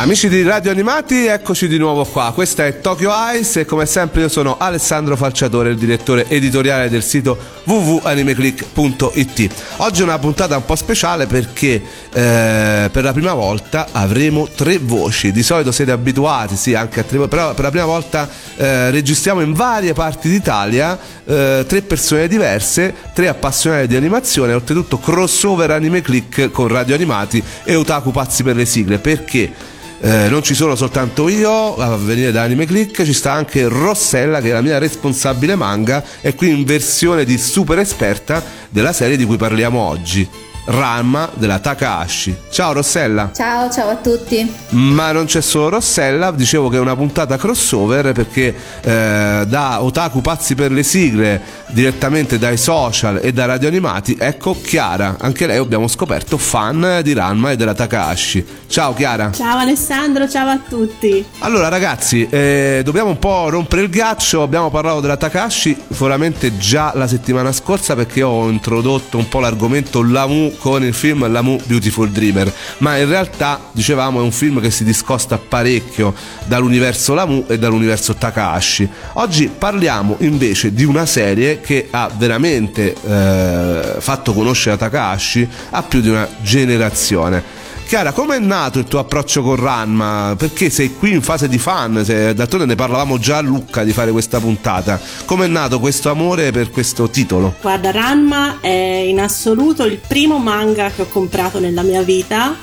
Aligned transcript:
Amici 0.00 0.30
di 0.30 0.42
Radio 0.42 0.70
Animati, 0.70 1.26
eccoci 1.26 1.68
di 1.68 1.76
nuovo 1.76 2.06
qua. 2.06 2.32
Questa 2.34 2.64
è 2.64 2.80
Tokyo 2.80 3.12
Ice 3.38 3.60
e 3.60 3.64
come 3.66 3.84
sempre 3.84 4.22
io 4.22 4.28
sono 4.30 4.56
Alessandro 4.56 5.14
Falciatore, 5.14 5.68
il 5.68 5.76
direttore 5.76 6.26
editoriale 6.26 6.88
del 6.88 7.02
sito 7.02 7.36
www.animeclick.it. 7.64 9.54
Oggi 9.76 10.00
è 10.00 10.04
una 10.04 10.18
puntata 10.18 10.56
un 10.56 10.64
po' 10.64 10.74
speciale 10.74 11.26
perché 11.26 11.82
eh, 12.14 12.88
per 12.90 13.04
la 13.04 13.12
prima 13.12 13.34
volta 13.34 13.88
avremo 13.92 14.48
tre 14.48 14.78
voci. 14.78 15.32
Di 15.32 15.42
solito 15.42 15.70
siete 15.70 15.90
abituati, 15.90 16.56
sì, 16.56 16.72
anche 16.72 17.00
a 17.00 17.02
tre 17.02 17.18
voci, 17.18 17.28
però 17.28 17.52
per 17.52 17.64
la 17.64 17.70
prima 17.70 17.84
volta 17.84 18.26
eh, 18.56 18.90
registriamo 18.90 19.42
in 19.42 19.52
varie 19.52 19.92
parti 19.92 20.30
d'Italia 20.30 20.98
eh, 21.26 21.66
tre 21.68 21.82
persone 21.82 22.26
diverse, 22.26 22.94
tre 23.12 23.28
appassionati 23.28 23.86
di 23.86 23.96
animazione, 23.96 24.54
oltretutto 24.54 24.98
crossover 24.98 25.72
Anime 25.72 26.00
Click 26.00 26.50
con 26.50 26.68
Radio 26.68 26.94
Animati 26.94 27.44
e 27.64 27.74
Otaku 27.74 28.12
Pazzi 28.12 28.42
per 28.42 28.56
le 28.56 28.64
sigle. 28.64 28.98
Perché? 28.98 29.78
Eh, 30.02 30.28
non 30.30 30.42
ci 30.42 30.54
sono 30.54 30.76
soltanto 30.76 31.28
io 31.28 31.76
a 31.76 31.94
venire 31.96 32.32
da 32.32 32.42
Anime 32.42 32.64
Click, 32.64 33.04
ci 33.04 33.12
sta 33.12 33.32
anche 33.32 33.68
Rossella 33.68 34.40
che 34.40 34.48
è 34.48 34.52
la 34.52 34.62
mia 34.62 34.78
responsabile 34.78 35.56
manga 35.56 36.02
e 36.22 36.34
qui 36.34 36.48
in 36.48 36.64
versione 36.64 37.26
di 37.26 37.36
super 37.36 37.78
esperta 37.78 38.42
della 38.70 38.94
serie 38.94 39.18
di 39.18 39.26
cui 39.26 39.36
parliamo 39.36 39.78
oggi. 39.78 40.49
Ranma 40.70 41.28
della 41.34 41.58
Takahashi. 41.58 42.36
Ciao 42.48 42.72
Rossella. 42.72 43.30
Ciao, 43.34 43.68
ciao 43.70 43.90
a 43.90 43.96
tutti. 43.96 44.48
Ma 44.70 45.10
non 45.10 45.24
c'è 45.24 45.40
solo 45.40 45.70
Rossella, 45.70 46.30
dicevo 46.30 46.68
che 46.68 46.76
è 46.76 46.80
una 46.80 46.94
puntata 46.94 47.36
crossover 47.36 48.12
perché 48.12 48.54
eh, 48.80 49.44
da 49.46 49.82
Otaku 49.82 50.20
Pazzi 50.20 50.54
per 50.54 50.70
le 50.70 50.84
sigle, 50.84 51.40
direttamente 51.68 52.38
dai 52.38 52.56
social 52.56 53.18
e 53.22 53.32
da 53.32 53.46
radio 53.46 53.66
animati, 53.66 54.16
ecco 54.18 54.56
Chiara. 54.60 55.16
Anche 55.18 55.46
lei 55.46 55.58
abbiamo 55.58 55.88
scoperto 55.88 56.38
fan 56.38 57.00
di 57.02 57.12
Ranma 57.14 57.50
e 57.50 57.56
della 57.56 57.74
Takahashi. 57.74 58.46
Ciao 58.68 58.94
Chiara. 58.94 59.32
Ciao 59.32 59.58
Alessandro, 59.58 60.28
ciao 60.28 60.48
a 60.48 60.58
tutti. 60.58 61.24
Allora 61.40 61.68
ragazzi, 61.68 62.28
eh, 62.30 62.82
dobbiamo 62.84 63.10
un 63.10 63.18
po' 63.18 63.48
rompere 63.48 63.82
il 63.82 63.90
ghiaccio, 63.90 64.42
abbiamo 64.42 64.70
parlato 64.70 65.00
della 65.00 65.16
Takahashi 65.16 65.76
sicuramente 66.10 66.56
già 66.56 66.92
la 66.94 67.06
settimana 67.06 67.52
scorsa 67.52 67.94
perché 67.94 68.22
ho 68.22 68.48
introdotto 68.48 69.18
un 69.18 69.28
po' 69.28 69.40
l'argomento 69.40 70.02
Lamu 70.02 70.52
con 70.60 70.84
il 70.84 70.94
film 70.94 71.26
Lamu 71.30 71.58
Beautiful 71.64 72.10
Dreamer, 72.10 72.52
ma 72.78 72.98
in 72.98 73.08
realtà 73.08 73.60
dicevamo 73.72 74.20
è 74.20 74.22
un 74.22 74.30
film 74.30 74.60
che 74.60 74.70
si 74.70 74.84
discosta 74.84 75.38
parecchio 75.38 76.14
dall'universo 76.44 77.14
Lamu 77.14 77.46
e 77.48 77.58
dall'universo 77.58 78.14
Takahashi. 78.14 78.88
Oggi 79.14 79.48
parliamo 79.48 80.16
invece 80.20 80.72
di 80.72 80.84
una 80.84 81.06
serie 81.06 81.60
che 81.60 81.88
ha 81.90 82.10
veramente 82.14 82.94
eh, 82.94 83.94
fatto 83.98 84.32
conoscere 84.32 84.76
Takahashi 84.76 85.48
a 85.70 85.82
più 85.82 86.00
di 86.00 86.10
una 86.10 86.28
generazione. 86.42 87.59
Chiara, 87.90 88.12
come 88.12 88.36
è 88.36 88.38
nato 88.38 88.78
il 88.78 88.84
tuo 88.84 89.00
approccio 89.00 89.42
con 89.42 89.56
Ranma? 89.56 90.36
Perché 90.38 90.70
sei 90.70 90.94
qui 90.94 91.10
in 91.10 91.22
fase 91.22 91.48
di 91.48 91.58
fan, 91.58 92.04
se, 92.04 92.32
d'altronde 92.34 92.64
ne 92.64 92.76
parlavamo 92.76 93.18
già 93.18 93.38
a 93.38 93.40
Lucca 93.40 93.82
di 93.82 93.92
fare 93.92 94.12
questa 94.12 94.38
puntata. 94.38 95.00
Come 95.24 95.46
è 95.46 95.48
nato 95.48 95.80
questo 95.80 96.08
amore 96.08 96.52
per 96.52 96.70
questo 96.70 97.10
titolo? 97.10 97.56
Guarda, 97.60 97.90
Ranma 97.90 98.60
è 98.60 98.68
in 98.68 99.18
assoluto 99.18 99.84
il 99.86 99.98
primo 100.06 100.38
manga 100.38 100.90
che 100.90 101.02
ho 101.02 101.06
comprato 101.08 101.58
nella 101.58 101.82
mia 101.82 102.02
vita, 102.02 102.54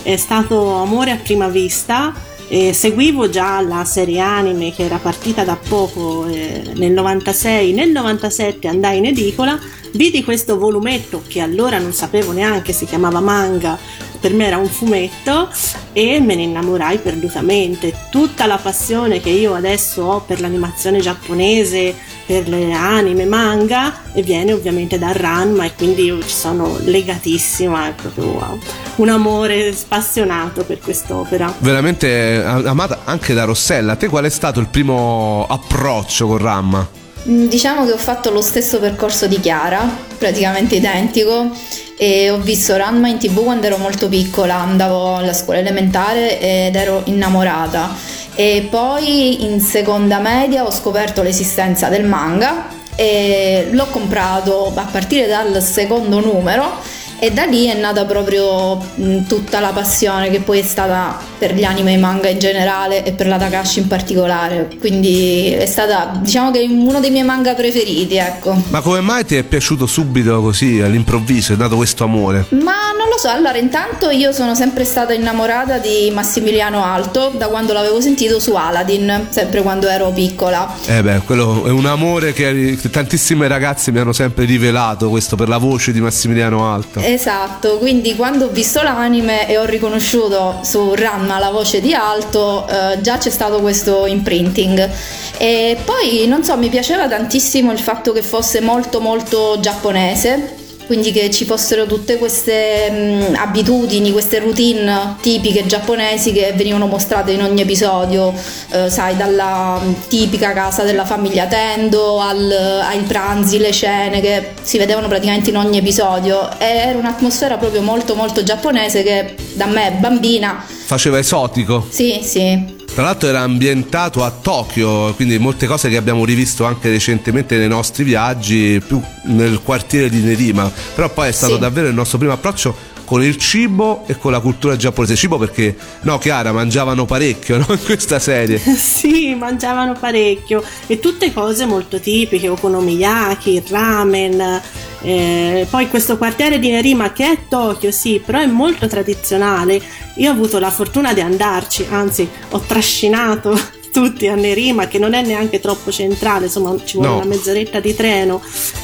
è 0.00 0.16
stato 0.16 0.76
amore 0.76 1.10
a 1.10 1.16
prima 1.16 1.48
vista. 1.48 2.14
E 2.48 2.72
seguivo 2.72 3.28
già 3.28 3.60
la 3.60 3.84
serie 3.84 4.18
anime 4.18 4.72
che 4.72 4.84
era 4.84 4.96
partita 4.96 5.44
da 5.44 5.56
poco 5.56 6.26
eh, 6.26 6.72
nel 6.74 6.90
96, 6.90 7.72
nel 7.74 7.90
97 7.90 8.66
andai 8.66 8.98
in 8.98 9.06
edicola, 9.06 9.56
vidi 9.92 10.24
questo 10.24 10.58
volumetto 10.58 11.22
che 11.28 11.40
allora 11.40 11.78
non 11.78 11.92
sapevo 11.92 12.32
neanche 12.32 12.72
si 12.72 12.86
chiamava 12.86 13.20
manga 13.20 13.78
per 14.20 14.34
me 14.34 14.46
era 14.46 14.58
un 14.58 14.68
fumetto 14.68 15.48
e 15.92 16.20
me 16.20 16.34
ne 16.34 16.42
innamorai 16.42 16.98
perdutamente. 16.98 17.94
Tutta 18.10 18.46
la 18.46 18.58
passione 18.58 19.20
che 19.20 19.30
io 19.30 19.54
adesso 19.54 20.02
ho 20.02 20.20
per 20.20 20.40
l'animazione 20.40 21.00
giapponese, 21.00 21.94
per 22.26 22.46
le 22.48 22.72
anime, 22.72 23.24
manga, 23.24 23.92
viene 24.16 24.52
ovviamente 24.52 24.98
da 24.98 25.12
Ranma 25.12 25.64
e 25.64 25.74
quindi 25.74 26.04
io 26.04 26.20
ci 26.22 26.28
sono 26.28 26.76
legatissima, 26.84 27.88
è 27.88 27.92
proprio 27.92 28.24
wow. 28.26 28.58
un 28.96 29.08
amore 29.08 29.72
spassionato 29.74 30.64
per 30.64 30.78
quest'opera. 30.78 31.52
Veramente 31.58 32.42
amata 32.44 33.00
anche 33.04 33.34
da 33.34 33.44
Rossella. 33.44 33.96
Te 33.96 34.08
qual 34.08 34.24
è 34.24 34.30
stato 34.30 34.60
il 34.60 34.68
primo 34.68 35.46
approccio 35.48 36.26
con 36.26 36.38
Ranma? 36.38 36.99
Mm, 37.28 37.48
diciamo 37.48 37.84
che 37.84 37.92
ho 37.92 37.98
fatto 37.98 38.30
lo 38.30 38.40
stesso 38.40 38.78
percorso 38.78 39.26
di 39.26 39.38
Chiara, 39.40 39.86
praticamente 40.16 40.76
identico 40.76 41.50
e 41.98 42.30
ho 42.30 42.38
visto 42.38 42.74
Ranma 42.76 43.08
in 43.08 43.18
tv 43.18 43.42
quando 43.42 43.66
ero 43.66 43.76
molto 43.76 44.08
piccola, 44.08 44.54
andavo 44.54 45.16
alla 45.16 45.34
scuola 45.34 45.58
elementare 45.58 46.40
ed 46.40 46.74
ero 46.74 47.02
innamorata. 47.04 47.94
E 48.34 48.68
poi 48.70 49.44
in 49.44 49.60
seconda 49.60 50.18
media 50.18 50.64
ho 50.64 50.70
scoperto 50.70 51.22
l'esistenza 51.22 51.88
del 51.88 52.06
manga 52.06 52.68
e 52.94 53.68
l'ho 53.70 53.86
comprato 53.86 54.72
a 54.74 54.84
partire 54.90 55.26
dal 55.26 55.62
secondo 55.62 56.20
numero 56.20 56.78
e 57.20 57.30
da 57.30 57.44
lì 57.44 57.66
è 57.66 57.78
nata 57.78 58.04
proprio 58.06 58.82
tutta 59.28 59.60
la 59.60 59.70
passione 59.70 60.30
che 60.30 60.40
poi 60.40 60.60
è 60.60 60.62
stata 60.62 61.18
per 61.38 61.54
gli 61.54 61.64
anime 61.64 61.94
e 61.94 61.96
manga 61.98 62.28
in 62.28 62.38
generale 62.38 63.04
e 63.04 63.12
per 63.12 63.26
la 63.26 63.36
Takashi 63.36 63.80
in 63.80 63.86
particolare. 63.86 64.70
Quindi 64.78 65.52
è 65.52 65.66
stata, 65.66 66.18
diciamo 66.20 66.50
che 66.50 66.66
uno 66.68 67.00
dei 67.00 67.10
miei 67.10 67.24
manga 67.24 67.54
preferiti, 67.54 68.16
ecco. 68.16 68.60
Ma 68.68 68.80
come 68.80 69.00
mai 69.00 69.24
ti 69.24 69.36
è 69.36 69.42
piaciuto 69.42 69.86
subito 69.86 70.40
così 70.40 70.80
all'improvviso? 70.80 71.52
È 71.52 71.56
nato 71.56 71.76
questo 71.76 72.04
amore? 72.04 72.46
Ma 72.50 72.92
non 72.96 73.08
lo 73.10 73.18
so, 73.18 73.28
allora 73.28 73.58
intanto 73.58 74.10
io 74.10 74.32
sono 74.32 74.54
sempre 74.54 74.84
stata 74.84 75.12
innamorata 75.12 75.78
di 75.78 76.10
Massimiliano 76.12 76.84
Alto 76.84 77.32
da 77.36 77.48
quando 77.48 77.72
l'avevo 77.72 78.00
sentito 78.00 78.40
su 78.40 78.54
Aladdin, 78.54 79.26
sempre 79.28 79.62
quando 79.62 79.88
ero 79.88 80.10
piccola. 80.10 80.74
Eh 80.86 81.02
beh, 81.02 81.20
quello 81.24 81.64
è 81.66 81.70
un 81.70 81.86
amore 81.86 82.32
che 82.32 82.78
tantissime 82.90 83.46
ragazze 83.48 83.90
mi 83.92 83.98
hanno 83.98 84.12
sempre 84.12 84.44
rivelato 84.44 85.08
questo 85.10 85.36
per 85.36 85.48
la 85.48 85.58
voce 85.58 85.92
di 85.92 86.00
Massimiliano 86.00 86.72
Alto. 86.72 87.00
Esatto, 87.12 87.78
quindi 87.78 88.14
quando 88.14 88.44
ho 88.44 88.48
visto 88.50 88.82
l'anime 88.82 89.48
e 89.48 89.58
ho 89.58 89.64
riconosciuto 89.64 90.60
su 90.62 90.94
Ranma 90.94 91.40
la 91.40 91.50
voce 91.50 91.80
di 91.80 91.92
Alto, 91.92 92.68
eh, 92.68 93.00
già 93.00 93.18
c'è 93.18 93.30
stato 93.30 93.60
questo 93.60 94.06
imprinting. 94.06 94.88
E 95.36 95.76
poi, 95.84 96.28
non 96.28 96.44
so, 96.44 96.56
mi 96.56 96.68
piaceva 96.68 97.08
tantissimo 97.08 97.72
il 97.72 97.80
fatto 97.80 98.12
che 98.12 98.22
fosse 98.22 98.60
molto 98.60 99.00
molto 99.00 99.58
giapponese, 99.58 100.59
quindi 100.90 101.12
che 101.12 101.30
ci 101.30 101.44
fossero 101.44 101.86
tutte 101.86 102.18
queste 102.18 102.90
mh, 102.90 103.34
abitudini, 103.36 104.10
queste 104.10 104.40
routine 104.40 105.14
tipiche 105.20 105.64
giapponesi 105.64 106.32
che 106.32 106.52
venivano 106.56 106.88
mostrate 106.88 107.30
in 107.30 107.40
ogni 107.44 107.60
episodio, 107.60 108.34
eh, 108.72 108.90
sai, 108.90 109.16
dalla 109.16 109.80
tipica 110.08 110.52
casa 110.52 110.82
della 110.82 111.04
famiglia 111.04 111.46
Tendo 111.46 112.18
al, 112.18 112.50
ai 112.82 113.02
pranzi, 113.02 113.58
le 113.58 113.70
scene 113.70 114.20
che 114.20 114.54
si 114.62 114.78
vedevano 114.78 115.06
praticamente 115.06 115.50
in 115.50 115.58
ogni 115.58 115.78
episodio. 115.78 116.58
E 116.58 116.64
era 116.64 116.98
un'atmosfera 116.98 117.56
proprio 117.56 117.82
molto 117.82 118.16
molto 118.16 118.42
giapponese 118.42 119.04
che 119.04 119.36
da 119.52 119.66
me 119.66 119.96
bambina 120.00 120.60
faceva 120.86 121.20
esotico. 121.20 121.86
Sì, 121.88 122.18
sì. 122.24 122.79
Tra 122.92 123.04
l'altro 123.04 123.28
era 123.28 123.40
ambientato 123.40 124.24
a 124.24 124.30
Tokyo, 124.30 125.12
quindi 125.14 125.38
molte 125.38 125.66
cose 125.66 125.88
che 125.88 125.96
abbiamo 125.96 126.24
rivisto 126.24 126.64
anche 126.64 126.90
recentemente 126.90 127.56
nei 127.56 127.68
nostri 127.68 128.04
viaggi, 128.04 128.82
più 128.84 129.00
nel 129.24 129.60
quartiere 129.62 130.10
di 130.10 130.20
Nerima. 130.20 130.70
Però 130.94 131.08
poi 131.08 131.28
è 131.28 131.32
stato 131.32 131.54
sì. 131.54 131.60
davvero 131.60 131.88
il 131.88 131.94
nostro 131.94 132.18
primo 132.18 132.32
approccio 132.32 132.74
con 133.10 133.24
il 133.24 133.38
cibo 133.38 134.04
e 134.06 134.16
con 134.16 134.30
la 134.30 134.38
cultura 134.38 134.76
giapponese. 134.76 135.16
Cibo 135.16 135.36
perché, 135.36 135.76
no, 136.02 136.18
Chiara, 136.18 136.52
mangiavano 136.52 137.06
parecchio 137.06 137.58
no? 137.58 137.66
in 137.70 137.82
questa 137.82 138.20
serie. 138.20 138.56
sì, 138.78 139.34
mangiavano 139.34 139.94
parecchio 139.98 140.62
e 140.86 141.00
tutte 141.00 141.32
cose 141.32 141.66
molto 141.66 141.98
tipiche, 141.98 142.48
okonomiyaki, 142.48 143.64
ramen. 143.68 144.62
Eh, 145.02 145.66
poi 145.68 145.88
questo 145.88 146.18
quartiere 146.18 146.60
di 146.60 146.70
Nerima 146.70 147.10
che 147.10 147.32
è 147.32 147.38
Tokyo, 147.48 147.90
sì, 147.90 148.22
però 148.24 148.38
è 148.38 148.46
molto 148.46 148.86
tradizionale. 148.86 149.82
Io 150.14 150.30
ho 150.30 150.32
avuto 150.32 150.60
la 150.60 150.70
fortuna 150.70 151.12
di 151.12 151.20
andarci, 151.20 151.86
anzi 151.90 152.28
ho 152.50 152.60
trascinato 152.60 153.58
tutti 153.90 154.26
a 154.28 154.34
Nerima 154.34 154.86
che 154.86 154.98
non 154.98 155.14
è 155.14 155.22
neanche 155.22 155.60
troppo 155.60 155.90
centrale, 155.90 156.46
insomma 156.46 156.74
ci 156.84 156.96
vuole 156.96 157.10
no. 157.10 157.16
una 157.16 157.26
mezz'oretta 157.26 157.80
di 157.80 157.94
treno 157.94 158.42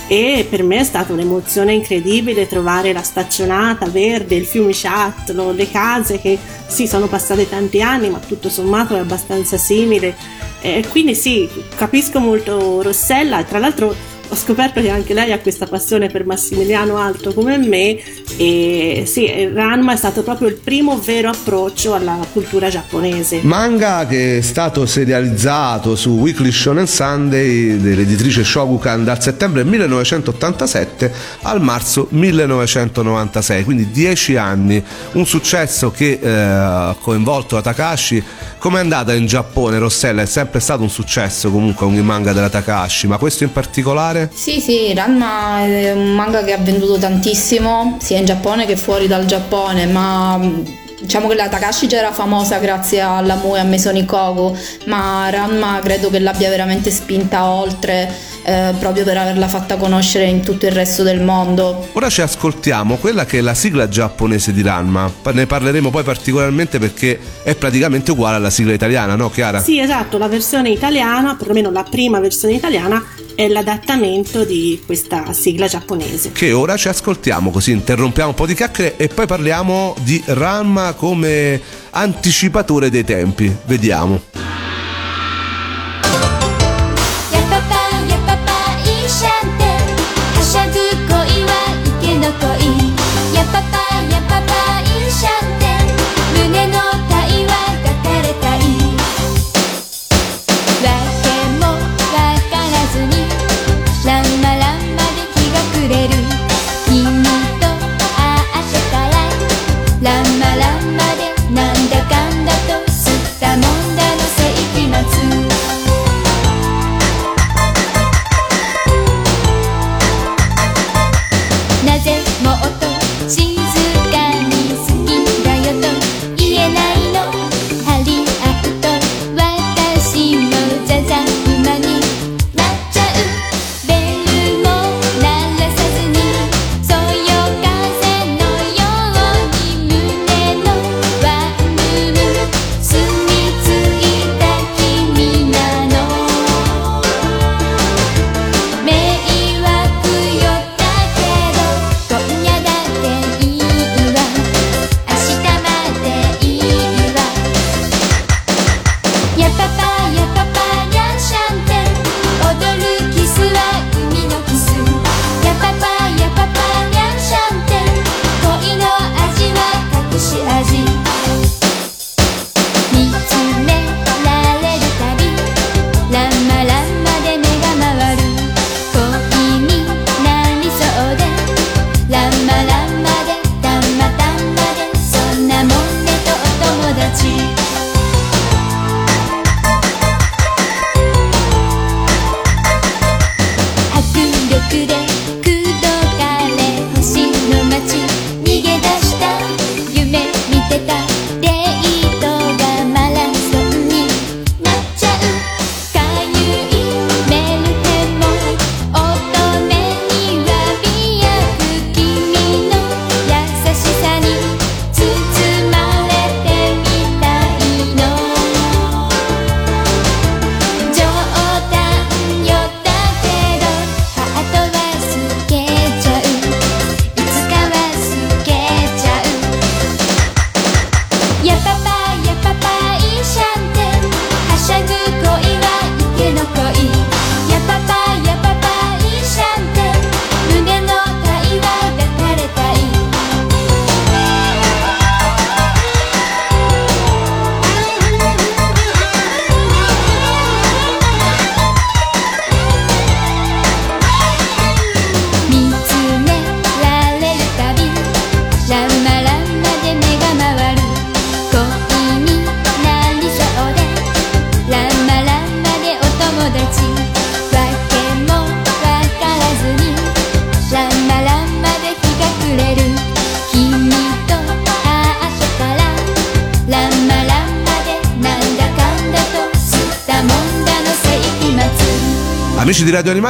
e 0.09 0.47
per 0.49 0.63
me 0.63 0.79
è 0.79 0.85
stata 0.85 1.13
un'emozione 1.13 1.73
incredibile 1.73 2.47
trovare 2.47 2.93
la 2.93 3.03
staccionata 3.03 3.87
verde, 3.87 4.35
il 4.35 4.47
fiume 4.47 4.73
Sciattolo, 4.73 5.53
le 5.53 5.71
case 5.71 6.21
che 6.21 6.39
sì 6.67 6.87
sono 6.87 7.07
passate 7.07 7.49
tanti 7.49 7.81
anni 7.81 8.11
ma 8.11 8.19
tutto 8.19 8.49
sommato 8.49 8.97
è 8.97 8.99
abbastanza 8.99 9.57
simile 9.57 10.15
e 10.61 10.85
quindi 10.89 11.15
sì 11.15 11.49
capisco 11.77 12.19
molto 12.19 12.83
Rossella 12.83 13.41
e 13.41 13.45
tra 13.45 13.59
l'altro 13.59 13.95
ho 14.29 14.37
scoperto 14.37 14.81
che 14.81 14.91
anche 14.91 15.15
lei 15.15 15.33
ha 15.33 15.39
questa 15.39 15.67
passione 15.67 16.09
per 16.09 16.25
Massimiliano 16.25 16.97
Alto 16.97 17.33
come 17.33 17.59
me 17.59 17.99
e 18.37 19.05
sì, 19.07 19.51
Ranma 19.53 19.93
è 19.93 19.97
stato 19.97 20.23
proprio 20.23 20.49
il 20.49 20.55
primo 20.55 20.99
vero 20.99 21.31
approccio 21.31 21.95
alla 21.95 22.19
cultura 22.33 22.69
giapponese. 22.69 23.41
Manga 23.43 24.07
che 24.07 24.39
è 24.39 24.41
stato 24.41 24.87
serializzato 24.87 25.97
su 25.97 26.11
Weekly 26.11 26.51
Shonen 26.51 26.87
Sunday 26.87 27.79
dell'editrice 27.79 28.45
Shogukan 28.45 29.05
dal 29.05 29.23
settembre 29.23 29.65
1987 29.65 31.13
al 31.43 31.63
marzo 31.63 32.09
1996, 32.11 33.65
quindi 33.65 33.91
10 33.91 34.37
anni, 34.37 34.83
un 35.13 35.27
successo 35.27 35.91
che 35.91 36.19
eh, 36.21 36.29
ha 36.29 36.91
eh, 36.91 37.03
coinvolto 37.03 37.61
Takashi. 37.61 38.23
Come 38.59 38.79
è 38.79 38.81
andata 38.81 39.13
in 39.13 39.27
Giappone, 39.27 39.79
Rossella? 39.79 40.23
È 40.23 40.27
sempre 40.27 40.61
stato 40.61 40.83
un 40.83 40.91
successo 40.91 41.51
comunque 41.51 41.87
ogni 41.87 42.03
manga 42.03 42.33
della 42.33 42.49
Takashi, 42.49 43.07
ma 43.07 43.19
questo 43.19 43.45
in 43.45 43.53
particolare 43.53 44.16
particolare? 44.17 44.31
Sì, 44.33 44.61
sì, 44.61 44.95
Ranma 44.95 45.65
è 45.65 45.93
un 45.93 46.15
manga 46.15 46.43
che 46.43 46.53
ha 46.53 46.59
venduto 46.59 46.97
tantissimo, 46.97 47.99
sia 48.01 48.19
in 48.19 48.25
Giappone 48.25 48.65
che 48.65 48.77
fuori 48.77 49.07
dal 49.07 49.27
Giappone, 49.27 49.87
ma 49.87 50.39
mm, 50.39 50.65
diciamo 51.01 51.29
che 51.29 51.35
la 51.35 51.49
Takashi 51.49 51.87
già 51.87 51.99
era 51.99 52.13
famosa 52.13 52.59
grazie 52.59 53.01
alla 53.01 53.35
Mue 53.37 53.59
e 53.59 53.61
a 53.61 53.65
Mesonikoku, 53.65 54.57
ma 54.87 55.29
Ranma 55.31 55.79
credo 55.83 56.11
che 56.11 56.19
l'abbia 56.19 56.49
veramente 56.49 56.91
spinta 56.91 57.45
oltre 57.49 58.11
eh, 58.47 58.73
proprio 58.79 59.03
per 59.03 59.17
averla 59.17 59.49
fatta 59.49 59.77
conoscere 59.77 60.27
in 60.27 60.41
tutto 60.41 60.67
il 60.67 60.73
resto 60.73 61.03
del 61.03 61.21
mondo. 61.21 61.89
Ora 61.93 62.09
ci 62.09 62.21
ascoltiamo 62.21 62.95
quella 62.95 63.25
che 63.25 63.39
è 63.39 63.41
la 63.41 63.55
sigla 63.55 63.89
giapponese 63.89 64.53
di 64.53 64.63
Ranma, 64.63 65.13
ne 65.33 65.47
parleremo 65.47 65.91
poi 65.91 66.05
particolarmente 66.05 66.79
perché 66.79 67.19
è 67.43 67.57
praticamente 67.57 68.13
uguale 68.13 68.37
alla 68.37 68.51
sigla 68.51 68.73
italiana, 68.73 69.17
no 69.17 69.31
Chiara? 69.31 69.61
Sì, 69.61 69.81
esatto, 69.81 70.17
la 70.17 70.29
versione 70.29 70.71
italiana, 70.71 71.35
perlomeno 71.35 71.73
la 71.73 71.83
prima 71.83 72.21
versione 72.21 72.55
italiana, 72.55 73.05
è 73.35 73.49
l'adattamento 73.49 74.45
di 74.45 74.81
questa 74.87 75.33
sigla 75.33 75.67
giapponese. 75.67 76.31
Che 76.31 76.53
ora 76.53 76.77
ci 76.77 76.87
ascoltiamo, 76.87 77.51
così 77.51 77.73
interrompiamo 77.73 78.31
un 78.31 78.35
po' 78.37 78.47
di 78.47 78.55
chiacchiere 78.55 78.97
e 78.97 79.09
poi 79.09 79.27
parliamo 79.27 79.97
di 80.03 80.23
Ranma 80.25 80.93
come 80.93 81.61
anticipatore 81.91 82.91
dei 82.91 83.05
tempi. 83.05 83.55
Vediamo. 83.65 84.66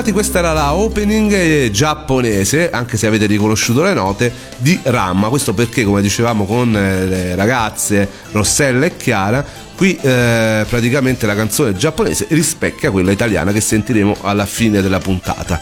bentornati, 0.06 0.12
questa 0.12 0.38
era 0.38 0.52
la 0.52 0.74
opening 0.74 1.32
eh, 1.32 1.70
giapponese, 1.70 2.70
anche 2.70 2.96
se 2.96 3.06
avete 3.06 3.26
riconosciuto 3.26 3.82
le 3.82 3.94
note, 3.94 4.32
di 4.58 4.78
Ramma. 4.82 5.28
Questo 5.28 5.54
perché, 5.54 5.84
come 5.84 6.02
dicevamo 6.02 6.44
con 6.44 6.76
eh, 6.76 7.06
le 7.06 7.34
ragazze 7.34 8.08
Rossella 8.32 8.86
e 8.86 8.96
Chiara, 8.96 9.44
Qui 9.76 9.94
eh, 10.00 10.64
praticamente 10.66 11.26
la 11.26 11.34
canzone 11.34 11.74
giapponese 11.74 12.26
rispecchia 12.30 12.90
quella 12.90 13.10
italiana 13.10 13.52
che 13.52 13.60
sentiremo 13.60 14.16
alla 14.22 14.46
fine 14.46 14.80
della 14.80 15.00
puntata. 15.00 15.60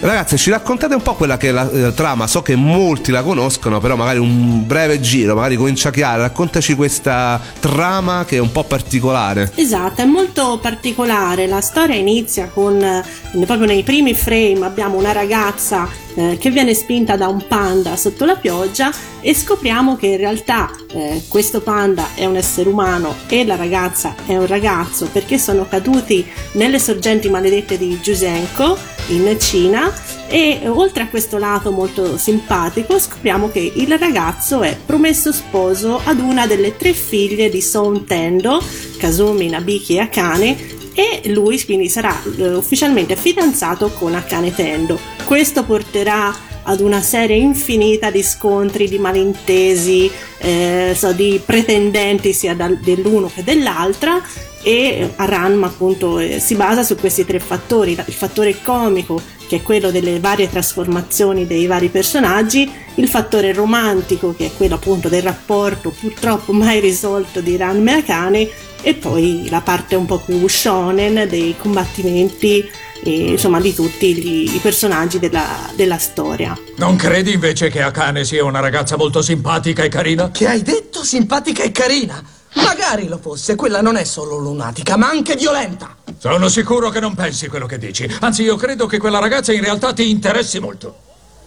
Ragazze, 0.00 0.36
ci 0.36 0.50
raccontate 0.50 0.94
un 0.94 1.00
po' 1.00 1.14
quella 1.14 1.38
che 1.38 1.48
è 1.48 1.52
la, 1.52 1.66
la 1.72 1.92
trama, 1.92 2.26
so 2.26 2.42
che 2.42 2.54
molti 2.54 3.10
la 3.10 3.22
conoscono, 3.22 3.80
però 3.80 3.96
magari 3.96 4.18
un 4.18 4.66
breve 4.66 5.00
giro, 5.00 5.34
magari 5.34 5.56
comincia 5.56 5.90
chiara, 5.90 6.22
raccontaci 6.22 6.74
questa 6.74 7.40
trama 7.58 8.26
che 8.26 8.36
è 8.36 8.40
un 8.40 8.52
po' 8.52 8.64
particolare. 8.64 9.50
Esatto, 9.54 10.02
è 10.02 10.04
molto 10.04 10.58
particolare. 10.60 11.46
La 11.46 11.62
storia 11.62 11.96
inizia 11.96 12.50
con 12.52 12.82
eh, 12.82 13.02
proprio 13.46 13.66
nei 13.66 13.82
primi 13.82 14.12
frame 14.12 14.66
abbiamo 14.66 14.98
una 14.98 15.12
ragazza 15.12 15.88
eh, 16.16 16.36
che 16.38 16.50
viene 16.50 16.74
spinta 16.74 17.16
da 17.16 17.28
un 17.28 17.46
panda 17.46 17.96
sotto 17.96 18.24
la 18.24 18.36
pioggia 18.36 18.90
e 19.20 19.34
scopriamo 19.34 19.96
che 19.96 20.08
in 20.08 20.16
realtà 20.16 20.70
eh, 20.92 21.22
questo 21.28 21.60
panda 21.60 22.08
è 22.14 22.24
un 22.24 22.36
essere 22.36 22.68
umano 22.68 23.14
e 23.28 23.44
la 23.44 23.56
ragazza 23.56 24.14
è 24.26 24.36
un 24.36 24.46
ragazzo 24.46 25.08
perché 25.12 25.38
sono 25.38 25.66
caduti 25.68 26.26
nelle 26.52 26.78
sorgenti 26.78 27.28
maledette 27.28 27.78
di 27.78 27.98
Jusenko 27.98 28.76
in 29.08 29.36
Cina 29.38 29.92
e 30.28 30.62
oltre 30.66 31.04
a 31.04 31.08
questo 31.08 31.38
lato 31.38 31.70
molto 31.70 32.18
simpatico 32.18 32.98
scopriamo 32.98 33.50
che 33.50 33.72
il 33.76 33.96
ragazzo 33.98 34.62
è 34.62 34.76
promesso 34.84 35.30
sposo 35.30 36.00
ad 36.02 36.18
una 36.18 36.46
delle 36.46 36.76
tre 36.76 36.92
figlie 36.92 37.48
di 37.48 37.60
Son 37.60 38.04
Tendo, 38.04 38.60
Kazumi, 38.98 39.48
Nabiki 39.48 39.96
e 39.96 40.00
Akane 40.00 40.75
e 40.96 41.20
lui 41.26 41.62
quindi 41.62 41.90
sarà 41.90 42.18
eh, 42.38 42.54
ufficialmente 42.54 43.16
fidanzato 43.16 43.90
con 43.90 44.14
Akane 44.14 44.54
Tendo. 44.54 44.98
Questo 45.26 45.62
porterà 45.62 46.34
ad 46.62 46.80
una 46.80 47.02
serie 47.02 47.36
infinita 47.36 48.10
di 48.10 48.22
scontri, 48.22 48.88
di 48.88 48.98
malintesi, 48.98 50.10
eh, 50.38 50.94
so, 50.96 51.12
di 51.12 51.38
pretendenti 51.44 52.32
sia 52.32 52.54
dal, 52.54 52.78
dell'uno 52.78 53.30
che 53.32 53.44
dell'altra 53.44 54.22
e 54.66 55.12
Aranma 55.14 55.68
appunto 55.68 56.18
eh, 56.18 56.40
si 56.40 56.56
basa 56.56 56.82
su 56.82 56.96
questi 56.96 57.24
tre 57.24 57.38
fattori, 57.38 57.92
il 57.92 58.12
fattore 58.12 58.60
comico 58.62 59.22
che 59.46 59.58
è 59.58 59.62
quello 59.62 59.92
delle 59.92 60.18
varie 60.18 60.50
trasformazioni 60.50 61.46
dei 61.46 61.66
vari 61.66 61.88
personaggi, 61.88 62.68
il 62.96 63.06
fattore 63.06 63.52
romantico 63.52 64.34
che 64.34 64.46
è 64.46 64.50
quello 64.56 64.74
appunto 64.74 65.08
del 65.08 65.22
rapporto 65.22 65.90
purtroppo 65.90 66.52
mai 66.52 66.80
risolto 66.80 67.40
di 67.40 67.56
Ranma 67.56 67.92
e 67.92 67.98
Akane 67.98 68.48
e 68.82 68.94
poi 68.94 69.46
la 69.48 69.60
parte 69.60 69.94
un 69.94 70.06
po' 70.06 70.18
più 70.18 70.44
shonen 70.48 71.28
dei 71.28 71.54
combattimenti 71.56 72.68
e, 73.04 73.10
insomma 73.30 73.60
di 73.60 73.72
tutti 73.72 74.14
gli, 74.14 74.52
i 74.52 74.58
personaggi 74.58 75.20
della, 75.20 75.70
della 75.76 75.98
storia. 75.98 76.58
Non 76.78 76.96
credi 76.96 77.34
invece 77.34 77.70
che 77.70 77.82
Akane 77.82 78.24
sia 78.24 78.42
una 78.42 78.58
ragazza 78.58 78.96
molto 78.96 79.22
simpatica 79.22 79.84
e 79.84 79.88
carina? 79.88 80.28
Che 80.32 80.48
hai 80.48 80.62
detto 80.62 81.04
simpatica 81.04 81.62
e 81.62 81.70
carina? 81.70 82.20
Magari 82.56 83.08
lo 83.08 83.18
fosse, 83.18 83.54
quella 83.54 83.80
non 83.80 83.96
è 83.96 84.04
solo 84.04 84.36
lunatica, 84.36 84.96
ma 84.96 85.08
anche 85.08 85.36
violenta. 85.36 85.96
Sono 86.18 86.48
sicuro 86.48 86.90
che 86.90 87.00
non 87.00 87.14
pensi 87.14 87.48
quello 87.48 87.66
che 87.66 87.78
dici. 87.78 88.10
Anzi, 88.20 88.42
io 88.42 88.56
credo 88.56 88.86
che 88.86 88.98
quella 88.98 89.18
ragazza 89.18 89.52
in 89.52 89.60
realtà 89.60 89.92
ti 89.92 90.08
interessi 90.08 90.58
molto. 90.58 90.96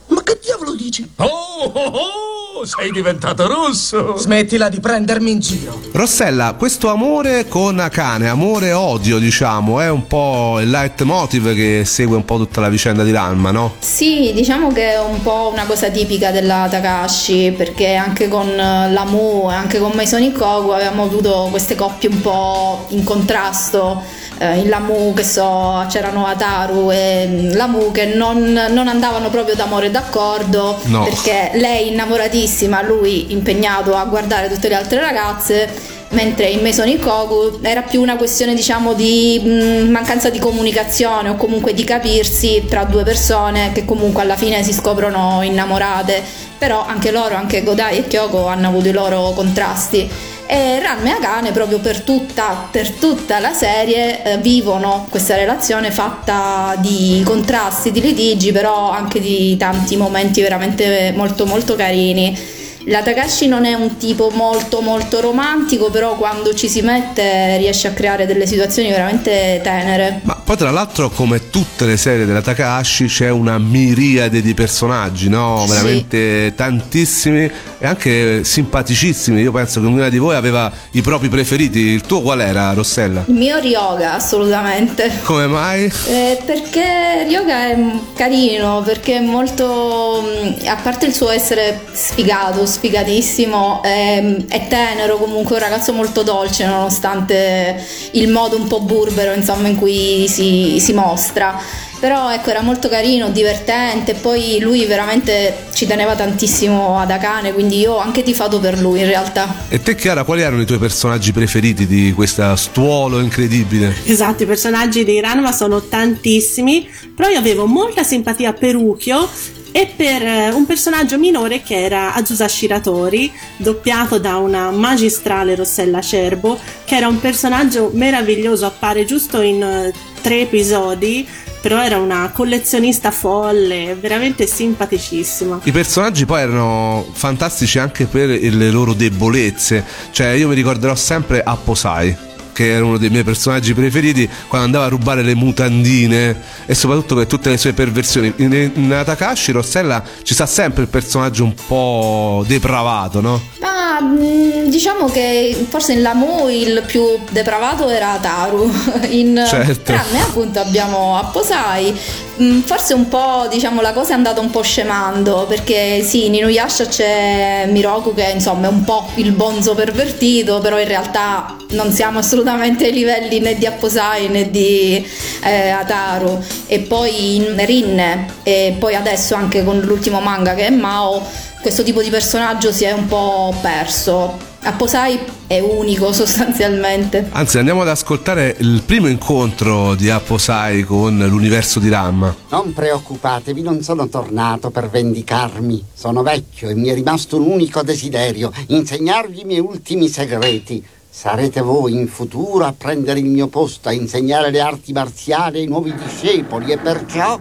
Ma 0.08 0.22
che 0.24 0.40
diavolo 0.42 0.76
dici? 0.76 1.10
Oh, 1.18 1.26
oh, 1.26 1.72
oh, 1.72 2.39
sei 2.66 2.92
diventato 2.92 3.48
rosso. 3.48 4.16
Smettila 4.18 4.70
di 4.70 4.80
prendermi 4.80 5.32
in 5.32 5.40
giro. 5.40 5.80
Rossella, 5.92 6.54
questo 6.58 6.90
amore 6.90 7.48
con 7.48 7.80
Akane, 7.80 8.28
amore 8.30 8.68
e 8.68 8.74
odio, 8.74 9.18
diciamo, 9.20 9.80
è 9.80 9.90
un 9.90 10.08
po' 10.08 10.60
il 10.60 10.70
leitmotiv 10.70 11.54
che 11.54 11.84
segue 11.86 12.16
un 12.16 12.26
po' 12.26 12.38
tutta 12.38 12.62
la 12.62 12.70
vicenda 12.70 13.04
di 13.04 13.12
Ranma, 13.12 13.52
no? 13.52 13.76
Sì, 13.80 14.32
diciamo 14.34 14.72
che 14.72 14.94
è 14.94 15.00
un 15.00 15.22
po' 15.22 15.50
una 15.54 15.66
cosa 15.66 15.90
tipica 15.90 16.32
della 16.32 16.68
Takashi, 16.70 17.54
perché 17.56 17.96
anche 17.96 18.28
con 18.28 18.48
eh, 18.50 18.92
la 18.92 19.06
Mu 19.06 19.48
e 19.50 19.54
anche 19.54 19.80
con 19.80 19.92
Maison 19.94 20.32
Kogu 20.32 20.72
avevamo 20.72 21.04
avuto 21.04 21.48
queste 21.50 21.76
coppie 21.76 22.10
un 22.10 22.22
po' 22.22 22.86
in 22.90 23.04
contrasto. 23.04 24.28
Eh, 24.42 24.60
in 24.60 24.70
Lamu 24.70 25.14
che 25.14 25.26
so 25.26 25.86
c'erano 25.90 26.26
Ataru 26.26 26.90
e 26.92 27.28
mm, 27.28 27.52
Lamu 27.56 27.92
che 27.92 28.06
non, 28.06 28.42
non 28.70 28.88
andavano 28.88 29.30
proprio 29.30 29.54
d'amore 29.54 29.92
d'accordo 29.92 30.80
No. 30.86 31.04
perché 31.04 31.52
lei 31.56 31.90
innamoratissima, 31.90 32.48
lui 32.82 33.32
impegnato 33.32 33.96
a 33.96 34.06
guardare 34.06 34.50
tutte 34.50 34.68
le 34.68 34.76
altre 34.76 35.00
ragazze 35.00 35.98
mentre 36.10 36.46
in 36.46 36.62
Maison 36.62 36.98
Kogu 36.98 37.60
era 37.62 37.82
più 37.82 38.02
una 38.02 38.16
questione 38.16 38.56
diciamo 38.56 38.94
di 38.94 39.40
mh, 39.44 39.90
mancanza 39.90 40.30
di 40.30 40.40
comunicazione 40.40 41.30
o 41.30 41.36
comunque 41.36 41.74
di 41.74 41.84
capirsi 41.84 42.66
tra 42.68 42.84
due 42.86 43.04
persone 43.04 43.72
che 43.74 43.86
comunque 43.86 44.24
alla 44.24 44.36
fine 44.36 44.64
si 44.64 44.74
scoprono 44.74 45.42
innamorate. 45.44 46.48
Però 46.58 46.86
anche 46.86 47.12
loro, 47.12 47.36
anche 47.36 47.64
Godai 47.64 48.00
e 48.00 48.08
Kyoko 48.08 48.48
hanno 48.48 48.68
avuto 48.68 48.90
i 48.90 48.92
loro 48.92 49.32
contrasti 49.32 50.10
e 50.52 50.80
Ranma 50.80 51.10
e 51.10 51.12
Akane 51.12 51.52
proprio 51.52 51.78
per 51.78 52.02
tutta, 52.02 52.68
per 52.72 52.90
tutta 52.94 53.38
la 53.38 53.54
serie 53.54 54.24
eh, 54.24 54.38
vivono 54.40 55.06
questa 55.08 55.36
relazione 55.36 55.92
fatta 55.92 56.74
di 56.80 57.22
contrasti, 57.24 57.92
di 57.92 58.02
litigi 58.02 58.52
però 58.52 58.90
anche 58.90 59.20
di 59.20 59.56
tanti 59.58 59.96
momenti 59.96 60.42
veramente 60.42 61.14
molto 61.16 61.46
molto 61.46 61.76
carini 61.76 62.58
la 62.86 63.04
Takashi 63.04 63.48
non 63.48 63.66
è 63.66 63.74
un 63.74 63.98
tipo 63.98 64.32
molto 64.32 64.82
molto 64.82 65.20
romantico, 65.20 65.92
però 65.92 66.16
quando 66.16 66.56
ci 66.56 66.68
si 66.68 66.82
mette 66.82 67.58
riesce 67.58 67.88
a 67.88 67.92
creare 67.92 68.26
delle 68.26 68.48
situazioni 68.48 68.90
veramente 68.90 69.60
tenere. 69.62 70.22
Ma 70.24 70.39
poi 70.50 70.58
tra 70.58 70.72
l'altro 70.72 71.12
come 71.12 71.52
tutte 71.52 71.86
le 71.86 71.96
serie 71.96 72.26
della 72.26 72.42
Takahashi 72.42 73.06
c'è 73.06 73.30
una 73.30 73.60
miriade 73.60 74.42
di 74.42 74.56
personaggi, 74.56 75.30
no? 75.30 75.64
Sì. 75.68 75.74
Veramente 75.74 76.54
tantissimi 76.56 77.52
e 77.78 77.86
anche 77.86 78.44
simpaticissimi. 78.44 79.42
Io 79.42 79.52
penso 79.52 79.80
che 79.80 79.86
ognuna 79.86 80.10
di 80.10 80.18
voi 80.18 80.34
aveva 80.34 80.72
i 80.94 81.04
propri 81.04 81.30
preferiti. 81.30 81.80
Il 81.80 82.02
tuo 82.02 82.22
qual 82.22 82.42
era, 82.42 82.74
Rossella? 82.74 83.26
Il 83.28 83.36
mio 83.36 83.60
Ryoga, 83.60 84.16
assolutamente. 84.16 85.20
Come 85.22 85.46
mai? 85.46 85.84
Eh, 86.08 86.42
perché 86.44 87.26
Ryoga 87.28 87.68
è 87.68 87.78
carino, 88.16 88.82
perché 88.84 89.18
è 89.18 89.22
molto. 89.22 90.24
mm, 90.26 90.68
a 90.68 90.78
parte 90.78 91.06
il 91.06 91.14
suo 91.14 91.30
essere 91.30 91.80
sfigato, 91.92 92.66
sfigatissimo, 92.66 93.84
è, 93.84 94.38
è 94.48 94.68
tenero 94.68 95.18
comunque, 95.18 95.58
un 95.58 95.62
ragazzo 95.62 95.94
molto 95.94 96.24
dolce 96.24 96.66
nonostante 96.66 97.86
il 98.14 98.30
modo 98.30 98.58
un 98.58 98.68
po' 98.68 98.82
burbero 98.82 99.34
insomma 99.34 99.68
in 99.68 99.76
cui 99.76 100.26
si, 100.28 100.39
si 100.80 100.94
mostra. 100.94 101.88
Però 102.00 102.32
ecco, 102.32 102.50
era 102.50 102.62
molto 102.62 102.88
carino, 102.88 103.30
divertente, 103.30 104.14
poi 104.14 104.60
lui 104.62 104.86
veramente 104.86 105.66
ci 105.74 105.86
teneva 105.86 106.16
tantissimo 106.16 106.98
ad 106.98 107.12
Akane, 107.12 107.52
quindi 107.52 107.80
io 107.80 107.96
ho 107.96 107.98
anche 107.98 108.24
tifato 108.24 108.58
per 108.60 108.80
lui 108.80 109.02
in 109.02 109.06
realtà. 109.06 109.54
E 109.68 109.82
te 109.82 109.96
Chiara, 109.96 110.24
quali 110.24 110.42
erano 110.42 110.62
i 110.62 110.66
tuoi 110.66 110.80
personaggi 110.80 111.34
preferiti 111.34 111.86
di 111.86 112.14
questa 112.14 112.56
stuolo 112.56 113.20
incredibile? 113.20 113.94
Esatto, 114.06 114.44
i 114.44 114.46
personaggi 114.46 115.04
di 115.04 115.20
Ranma 115.20 115.52
sono 115.52 115.82
tantissimi, 115.82 116.90
però 117.14 117.28
io 117.28 117.38
avevo 117.38 117.66
molta 117.66 118.04
simpatia 118.04 118.54
per 118.54 118.78
Ukyo 118.78 119.28
e 119.72 119.92
per 119.96 120.24
eh, 120.24 120.50
un 120.52 120.66
personaggio 120.66 121.18
minore 121.18 121.62
che 121.62 121.84
era 121.84 122.14
Azusa 122.14 122.48
Shiratori, 122.48 123.32
doppiato 123.58 124.20
da 124.20 124.38
una 124.38 124.72
magistrale 124.72 125.56
Rossella 125.56 126.02
Cerbo, 126.02 126.60
che 126.86 126.96
era 126.96 127.08
un 127.08 127.20
personaggio 127.20 127.92
meraviglioso, 127.94 128.66
appare 128.66 129.06
giusto 129.06 129.42
in 129.42 129.62
eh, 129.62 129.94
tre 130.22 130.42
episodi, 130.42 131.28
però 131.62 131.84
era 131.84 131.98
una 131.98 132.32
collezionista 132.34 133.12
folle, 133.12 133.96
veramente 134.00 134.48
simpaticissima. 134.48 135.62
I 135.64 135.72
personaggi 135.72 136.26
poi 136.26 136.42
erano 136.42 137.06
fantastici 137.12 137.80
anche 137.80 138.06
per 138.06 138.30
le 138.30 138.70
loro 138.72 138.94
debolezze, 138.94 139.84
cioè 140.12 140.30
io 140.30 140.48
mi 140.48 140.56
ricorderò 140.56 140.96
sempre 140.96 141.42
Apposai 141.44 142.28
che 142.60 142.74
era 142.74 142.84
uno 142.84 142.98
dei 142.98 143.10
miei 143.10 143.24
personaggi 143.24 143.74
preferiti 143.74 144.28
quando 144.50 144.66
andava 144.66 144.84
a 144.84 144.90
rubare 144.90 145.22
le 145.22 145.34
mutandine 145.34 146.42
e 146.66 146.76
soprattutto 146.76 147.16
per 147.16 147.26
tutte 147.26 147.50
le 147.50 147.58
sue 147.58 147.72
perversioni. 147.72 148.34
In, 148.36 148.52
in 148.52 149.02
Takashi 149.06 149.54
Rossella 149.54 150.04
ci 150.24 150.34
sta 150.34 150.46
sempre 150.46 150.82
il 150.82 150.90
personaggio 150.90 151.46
un 151.46 151.54
po' 151.54 152.44
depravato, 152.46 153.22
no? 153.22 153.42
Ma 153.90 154.00
mh, 154.02 154.70
diciamo 154.70 155.08
che 155.08 155.66
forse 155.68 155.94
in 155.94 156.04
Lamu 156.04 156.48
il 156.48 156.84
più 156.86 157.18
depravato 157.32 157.90
era 157.90 158.18
Taru. 158.22 158.72
In 159.10 159.44
Certo. 159.48 159.82
tranne 159.82 160.22
appunto 160.22 160.60
abbiamo 160.60 161.18
Apposai. 161.18 161.98
Mh, 162.36 162.60
Forse 162.62 162.94
un 162.94 163.08
po' 163.08 163.48
diciamo 163.50 163.82
la 163.82 163.92
cosa 163.92 164.12
è 164.12 164.14
andata 164.14 164.40
un 164.42 164.52
po' 164.52 164.62
scemando 164.62 165.46
perché 165.50 166.04
sì, 166.04 166.26
in 166.28 166.36
Inuyasha 166.36 166.86
c'è 166.86 167.66
Miroku 167.68 168.14
che 168.14 168.32
insomma 168.34 168.68
è 168.68 168.70
un 168.70 168.84
po' 168.84 169.08
il 169.16 169.32
bonzo 169.32 169.74
pervertito, 169.74 170.60
però 170.60 170.80
in 170.80 170.88
realtà 170.88 171.56
non 171.72 171.92
siamo 171.92 172.20
assolutamente 172.20 172.86
ai 172.86 172.94
livelli 172.94 173.40
né 173.40 173.56
di 173.56 173.66
Apposai 173.66 174.28
né 174.30 174.52
di 174.52 175.04
eh, 175.44 175.70
Ataru. 175.70 176.40
E 176.68 176.80
poi 176.80 177.38
in 177.38 177.56
Rinne 177.66 178.28
e 178.44 178.76
poi 178.78 178.94
adesso 178.96 179.34
anche 179.34 179.64
con 179.64 179.80
l'ultimo 179.80 180.20
manga 180.20 180.54
che 180.54 180.68
è 180.68 180.70
Mao 180.70 181.48
questo 181.62 181.84
tipo 181.84 182.02
di 182.02 182.10
personaggio 182.10 182.72
si 182.72 182.86
è 182.86 182.92
un 182.92 183.08
po' 183.08 183.54
perso. 183.62 184.48
Apposai 184.62 185.20
è 185.48 185.60
unico 185.60 186.12
sostanzialmente. 186.14 187.28
Anzi, 187.32 187.58
andiamo 187.58 187.82
ad 187.82 187.90
ascoltare 187.90 188.56
il 188.60 188.82
primo 188.86 189.08
incontro 189.08 189.96
di 189.96 190.10
Apposai 190.10 190.84
con 190.84 191.18
l'universo 191.18 191.80
di 191.80 191.90
Ramma. 191.90 192.34
Non 192.50 192.74
preoccupatevi, 192.74 193.62
non 193.62 193.82
sono 193.82 194.08
tornato 194.08 194.70
per 194.70 194.90
vendicarmi. 194.90 195.86
Sono 195.94 196.24
vecchio 196.24 196.70
e 196.70 196.76
mi 196.76 196.90
è 196.90 196.94
rimasto 196.94 197.38
un 197.38 197.52
unico 197.52 197.84
desiderio, 197.84 198.52
insegnarvi 198.68 199.42
i 199.42 199.46
miei 199.46 199.60
ultimi 199.60 200.08
segreti. 200.08 200.84
Sarete 201.12 201.60
voi 201.60 201.94
in 201.94 202.08
futuro 202.08 202.66
a 202.66 202.74
prendere 202.78 203.20
il 203.20 203.26
mio 203.26 203.48
posto, 203.48 203.90
a 203.90 203.92
insegnare 203.92 204.52
le 204.52 204.62
arti 204.62 204.94
marziali 204.94 205.60
ai 205.60 205.68
nuovi 205.68 205.94
discepoli 205.94 206.72
e 206.72 206.78
perciò... 206.78 207.38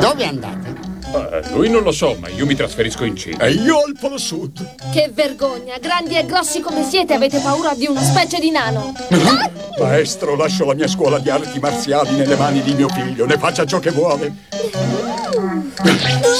Dove 0.00 0.24
andate? 0.24 0.65
Eh, 1.14 1.42
lui 1.52 1.70
non 1.70 1.82
lo 1.82 1.92
so, 1.92 2.16
ma 2.18 2.28
io 2.28 2.46
mi 2.46 2.54
trasferisco 2.54 3.04
in 3.04 3.16
Cina. 3.16 3.44
E 3.44 3.52
io 3.52 3.82
al 3.84 3.94
Polo 3.98 4.18
Sud. 4.18 4.74
Che 4.92 5.10
vergogna! 5.12 5.78
Grandi 5.78 6.16
e 6.16 6.26
grossi 6.26 6.60
come 6.60 6.82
siete 6.82 7.14
avete 7.14 7.38
paura 7.38 7.74
di 7.74 7.86
una 7.86 8.02
specie 8.02 8.38
di 8.38 8.50
nano! 8.50 8.92
Maestro, 9.78 10.36
lascio 10.36 10.64
la 10.64 10.74
mia 10.74 10.88
scuola 10.88 11.18
di 11.18 11.30
arti 11.30 11.58
marziali 11.58 12.16
nelle 12.16 12.36
mani 12.36 12.62
di 12.62 12.74
mio 12.74 12.88
figlio. 12.88 13.26
Ne 13.26 13.38
faccia 13.38 13.64
ciò 13.64 13.78
che 13.78 13.90
vuole. 13.90 14.34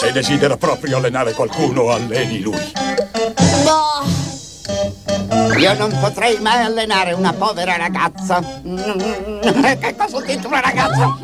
Se 0.00 0.12
desidera 0.12 0.56
proprio 0.56 0.96
allenare 0.96 1.32
qualcuno, 1.32 1.90
alleni 1.90 2.40
lui. 2.40 2.72
Boh! 3.62 4.34
Io 5.58 5.74
non 5.74 5.96
potrei 6.00 6.38
mai 6.40 6.62
allenare 6.62 7.12
una 7.12 7.32
povera 7.32 7.76
ragazza. 7.76 8.40
Che 8.40 9.94
cosa 9.96 10.16
ho 10.16 10.20
detto 10.20 10.48
una 10.48 10.60
ragazza? 10.60 11.16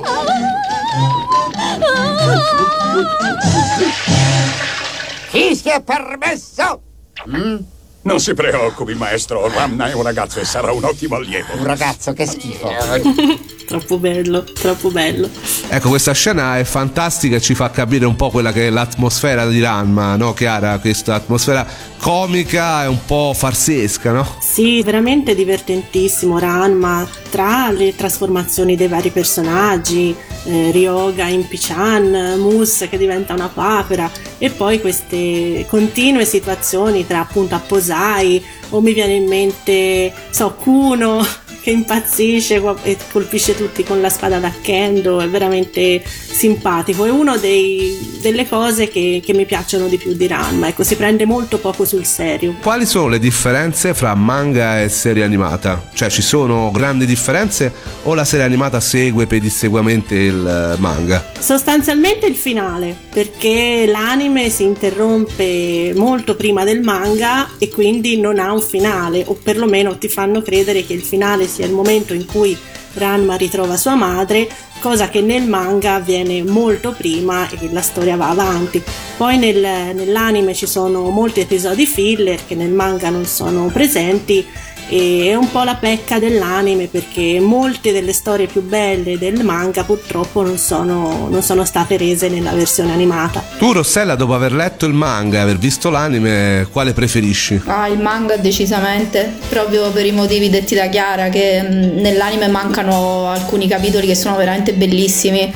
Chi 5.31 5.57
si 5.57 5.69
è 5.69 5.83
permesso? 5.83 6.83
Mm? 7.29 7.57
Non 8.03 8.19
si 8.19 8.35
preoccupi, 8.35 8.95
maestro. 8.95 9.49
Ramna 9.49 9.89
è 9.89 9.95
un 9.95 10.03
ragazzo 10.03 10.41
e 10.41 10.45
sarà 10.45 10.73
un 10.73 10.83
ottimo 10.83 11.17
allievo. 11.17 11.57
Un 11.57 11.65
ragazzo, 11.65 12.13
che 12.13 12.27
schifo. 12.27 12.69
Troppo 13.73 13.97
bello, 13.97 14.45
troppo 14.45 14.91
bello. 14.91 15.31
Ecco, 15.69 15.89
questa 15.89 16.13
scena 16.13 16.59
è 16.59 16.65
fantastica 16.65 17.37
e 17.37 17.41
ci 17.41 17.55
fa 17.55 17.71
capire 17.71 18.05
un 18.05 18.17
po' 18.17 18.29
quella 18.29 18.53
che 18.53 18.67
è 18.67 18.71
l'atmosfera 18.71 19.47
di 19.47 19.63
Ranma, 19.63 20.17
no 20.17 20.35
Chiara? 20.35 20.79
Questa 20.79 21.15
atmosfera 21.15 21.67
comica 21.99 22.85
e 22.85 22.89
un 22.89 22.99
po' 23.07 23.33
farsesca, 23.35 24.13
no? 24.13 24.37
Sì, 24.41 24.83
veramente 24.83 25.35
divertentissimo 25.35 26.39
Ranma, 26.39 27.09
tra 27.31 27.71
le 27.71 27.95
trasformazioni 27.97 28.77
dei 28.77 28.89
vari 28.89 29.09
personaggi, 29.09 30.15
eh, 30.45 30.71
Ryoga 30.71 31.29
in 31.29 31.47
Pichan, 31.49 32.35
Mus 32.39 32.87
che 32.91 32.99
diventa 32.99 33.33
una 33.33 33.49
papera 33.49 34.11
e 34.37 34.51
poi 34.51 34.81
queste 34.81 35.65
continue 35.69 36.25
situazioni 36.25 37.07
tra 37.07 37.21
appunto 37.21 37.55
Apposai 37.93 38.43
o 38.71 38.81
mi 38.81 38.95
viene 38.95 39.15
in 39.15 39.29
mente 39.29 40.13
so 40.31 40.55
Kuno 40.55 41.25
che 41.63 41.71
impazzisce 41.71 42.61
e 42.83 42.97
colpisce 43.11 43.57
tutti 43.57 43.85
con 43.85 44.01
la 44.01 44.11
spada 44.11 44.39
da 44.39 44.53
kendo, 44.61 45.21
è 45.21 45.29
veramente 45.29 46.03
simpatico, 46.05 47.05
è 47.05 47.11
una 47.11 47.37
delle 47.37 48.49
cose 48.49 48.89
che, 48.89 49.23
che 49.25 49.33
mi 49.33 49.45
piacciono 49.45 49.87
di 49.87 49.97
più 49.97 50.15
di 50.15 50.27
Ranma, 50.27 50.69
ecco, 50.69 50.83
si 50.83 50.97
prende 50.97 51.25
molto 51.25 51.59
poco 51.59 51.85
sul 51.85 52.05
serio. 52.05 52.57
Quali 52.61 52.85
sono 52.85 53.09
le 53.09 53.19
differenze 53.19 53.95
fra 53.95 54.15
manga 54.15 54.83
e 54.83 54.89
serie 54.89 55.23
animata? 55.23 55.91
Cioè 55.95 56.11
ci 56.11 56.23
sono 56.23 56.71
grandi 56.73 57.07
differenze 57.07 57.73
o 58.03 58.15
la 58.15 58.25
serie 58.25 58.45
animata 58.45 58.81
segue 58.81 59.27
pedissequamente 59.27 60.17
il 60.17 60.77
manga? 60.79 61.31
Sostanzialmente 61.39 62.27
il 62.27 62.35
finale, 62.35 62.97
perché 63.13 63.85
l'anime 63.87 64.51
si 64.51 64.65
interrompe 64.65 65.93
molto 65.95 66.35
prima 66.35 66.65
del 66.65 66.81
manga 66.81 67.51
e 67.59 67.69
quindi 67.69 68.19
non 68.19 68.41
ha 68.41 68.53
un 68.53 68.61
finale, 68.61 69.23
o 69.27 69.39
perlomeno 69.41 69.97
ti 69.97 70.09
fanno 70.09 70.43
credere 70.43 70.85
che 70.85 70.95
il 70.95 71.03
finale 71.03 71.47
sia 71.53 71.67
il 71.67 71.73
momento 71.73 72.15
in 72.15 72.25
cui 72.25 72.57
Ranma 72.95 73.37
ritrova 73.37 73.77
sua 73.77 73.95
madre, 73.95 74.49
cosa 74.81 75.09
che 75.09 75.21
nel 75.21 75.49
manga 75.49 75.95
avviene 75.95 76.43
molto 76.43 76.93
prima 76.93 77.49
e 77.49 77.69
la 77.71 77.81
storia 77.81 78.17
va 78.17 78.29
avanti. 78.29 78.83
Poi 79.17 79.39
nel, 79.39 79.95
nell'anime 79.95 80.55
ci 80.55 80.67
sono 80.67 81.09
molti 81.09 81.41
episodi 81.41 81.87
filler 81.87 82.45
che 82.47 82.55
nel 82.55 82.71
manga 82.71 83.09
non 83.09 83.25
sono 83.25 83.67
presenti 83.73 84.47
e 84.89 85.29
è 85.31 85.35
un 85.35 85.51
po' 85.51 85.63
la 85.63 85.75
pecca 85.77 86.19
dell'anime 86.19 86.87
perché 86.87 87.41
molte 87.41 87.93
delle 87.93 88.13
storie 88.13 88.47
più 88.47 88.63
belle 88.63 89.19
del 89.19 89.43
manga 89.45 89.85
purtroppo 89.85 90.43
non 90.43 90.59
sono, 90.59 91.29
non 91.31 91.43
sono 91.43 91.65
state 91.65 91.97
rese 91.97 92.29
nella 92.29 92.53
versione 92.53 92.93
animata. 92.93 93.43
Tu 93.59 93.73
Rossella 93.73 94.15
dopo 94.15 94.35
aver 94.35 94.53
letto 94.53 94.85
il 94.87 94.93
manga 94.95 95.39
e 95.39 95.41
aver 95.41 95.57
visto 95.57 95.89
l'anime 95.91 96.69
quale 96.71 96.93
preferisci? 96.93 97.63
Ah, 97.67 97.89
il 97.89 97.99
manga 98.01 98.37
decisamente, 98.37 99.33
proprio 99.49 99.91
per 99.91 100.05
i 100.05 100.13
motivi 100.13 100.51
detti 100.51 100.75
da 100.75 100.89
Chiara 100.89 101.29
che 101.29 101.63
mh, 101.63 102.01
nell'anime 102.01 102.49
mancano 102.49 103.29
alcuni 103.29 103.67
capitoli 103.69 104.07
che 104.07 104.15
sono 104.15 104.37
veramente 104.37 104.73
bellissimi. 104.75 105.55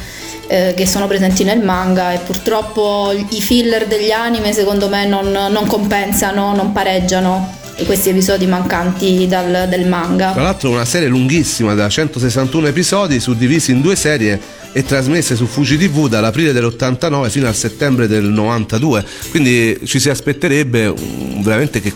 eh, 0.49 0.75
che 0.77 0.87
sono 0.87 1.09
presenti 1.09 1.43
nel 1.43 1.61
manga 1.61 2.13
e 2.13 2.19
purtroppo 2.19 3.13
i 3.31 3.41
filler 3.41 3.87
degli 3.89 4.13
anime 4.13 4.53
secondo 4.53 4.89
me 4.89 5.05
non, 5.05 5.29
non 5.31 5.67
compensano, 5.67 6.55
non 6.55 6.71
pareggiano 6.71 7.65
questi 7.85 8.09
episodi 8.09 8.47
mancanti 8.47 9.27
dal, 9.27 9.69
del 9.69 9.87
manga. 9.87 10.33
Tra 10.33 10.43
l'altro 10.43 10.71
una 10.71 10.85
serie 10.85 11.09
lunghissima 11.09 11.75
da 11.75 11.89
161 11.89 12.69
episodi 12.69 13.21
suddivisi 13.21 13.73
in 13.73 13.81
due 13.81 13.97
serie 13.97 14.41
e 14.73 14.83
trasmesse 14.85 15.37
su 15.37 15.47
Fuji 15.47 15.79
TV 15.79 16.09
dall'aprile 16.09 16.53
dell'89 16.53 17.31
fino 17.31 17.47
al 17.47 17.55
settembre 17.55 18.07
del 18.07 18.25
92 18.25 19.05
quindi 19.31 19.81
ci 19.85 19.99
si 19.99 20.11
aspetterebbe 20.11 20.93
veramente 21.41 21.81
che 21.81 21.95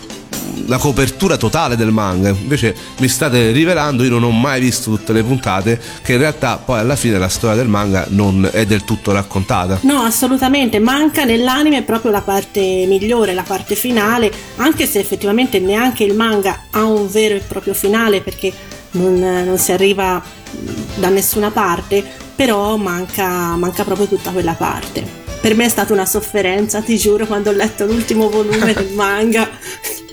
la 0.67 0.77
copertura 0.77 1.37
totale 1.37 1.75
del 1.75 1.91
manga. 1.91 2.29
Invece 2.29 2.75
mi 2.99 3.07
state 3.07 3.51
rivelando 3.51 4.03
io 4.03 4.09
non 4.09 4.23
ho 4.23 4.31
mai 4.31 4.59
visto 4.59 4.91
tutte 4.91 5.13
le 5.13 5.23
puntate 5.23 5.79
che 6.01 6.13
in 6.13 6.19
realtà 6.19 6.57
poi 6.57 6.79
alla 6.79 6.95
fine 6.95 7.17
la 7.17 7.29
storia 7.29 7.55
del 7.55 7.67
manga 7.67 8.05
non 8.09 8.47
è 8.51 8.65
del 8.65 8.83
tutto 8.83 9.11
raccontata. 9.11 9.79
No, 9.81 10.01
assolutamente, 10.01 10.79
manca 10.79 11.23
nell'anime 11.23 11.83
proprio 11.83 12.11
la 12.11 12.21
parte 12.21 12.59
migliore, 12.87 13.33
la 13.33 13.43
parte 13.43 13.75
finale, 13.75 14.31
anche 14.57 14.85
se 14.85 14.99
effettivamente 14.99 15.59
neanche 15.59 16.03
il 16.03 16.15
manga 16.15 16.63
ha 16.71 16.83
un 16.83 17.09
vero 17.09 17.35
e 17.35 17.39
proprio 17.39 17.73
finale 17.73 18.21
perché 18.21 18.53
non, 18.91 19.19
non 19.19 19.57
si 19.57 19.71
arriva 19.71 20.21
da 20.95 21.09
nessuna 21.09 21.51
parte, 21.51 22.03
però 22.35 22.75
manca, 22.75 23.55
manca 23.55 23.83
proprio 23.83 24.07
tutta 24.07 24.31
quella 24.31 24.53
parte. 24.53 25.19
Per 25.41 25.55
me 25.55 25.65
è 25.65 25.69
stata 25.69 25.93
una 25.93 26.05
sofferenza, 26.05 26.81
ti 26.81 26.97
giuro, 26.97 27.25
quando 27.25 27.49
ho 27.49 27.53
letto 27.53 27.85
l'ultimo 27.85 28.29
volume 28.29 28.73
del 28.75 28.91
manga, 28.93 29.49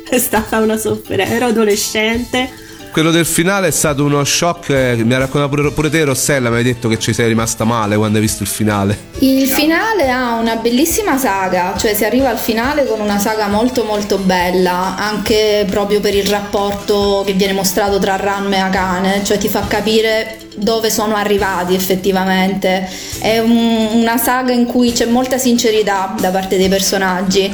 è 0.08 0.18
stata 0.18 0.58
una 0.58 0.76
sofferenza, 0.76 1.34
ero 1.34 1.46
adolescente. 1.46 2.66
quello 2.92 3.10
del 3.10 3.26
finale 3.26 3.68
è 3.68 3.70
stato 3.70 4.02
uno 4.04 4.24
shock 4.24 4.70
eh, 4.70 4.94
mi 5.04 5.12
ha 5.14 5.18
raccontato 5.18 5.48
pure, 5.54 5.70
pure 5.72 5.90
te 5.90 6.04
Rossella 6.04 6.48
mi 6.50 6.56
hai 6.56 6.62
detto 6.64 6.88
che 6.88 6.98
ci 6.98 7.12
sei 7.12 7.28
rimasta 7.28 7.64
male 7.64 7.96
quando 7.96 8.16
hai 8.16 8.22
visto 8.22 8.42
il 8.42 8.48
finale 8.48 8.98
Il 9.18 9.46
finale 9.48 10.10
ha 10.10 10.34
una 10.34 10.56
bellissima 10.56 11.18
saga, 11.18 11.74
cioè 11.76 11.94
si 11.94 12.04
arriva 12.04 12.30
al 12.30 12.38
finale 12.38 12.86
con 12.86 13.00
una 13.00 13.18
saga 13.18 13.46
molto 13.48 13.84
molto 13.84 14.16
bella, 14.18 14.96
anche 14.96 15.66
proprio 15.68 16.00
per 16.00 16.14
il 16.14 16.26
rapporto 16.28 17.22
che 17.26 17.32
viene 17.34 17.52
mostrato 17.52 17.98
tra 17.98 18.16
Ranma 18.16 18.56
e 18.56 18.58
Akane, 18.58 19.22
cioè 19.24 19.36
ti 19.38 19.48
fa 19.48 19.64
capire 19.68 20.38
dove 20.56 20.90
sono 20.90 21.14
arrivati 21.14 21.74
effettivamente. 21.74 22.88
È 23.20 23.38
un- 23.38 23.88
una 23.92 24.16
saga 24.16 24.52
in 24.52 24.64
cui 24.64 24.92
c'è 24.92 25.04
molta 25.06 25.36
sincerità 25.38 26.14
da 26.18 26.30
parte 26.30 26.56
dei 26.56 26.68
personaggi, 26.68 27.52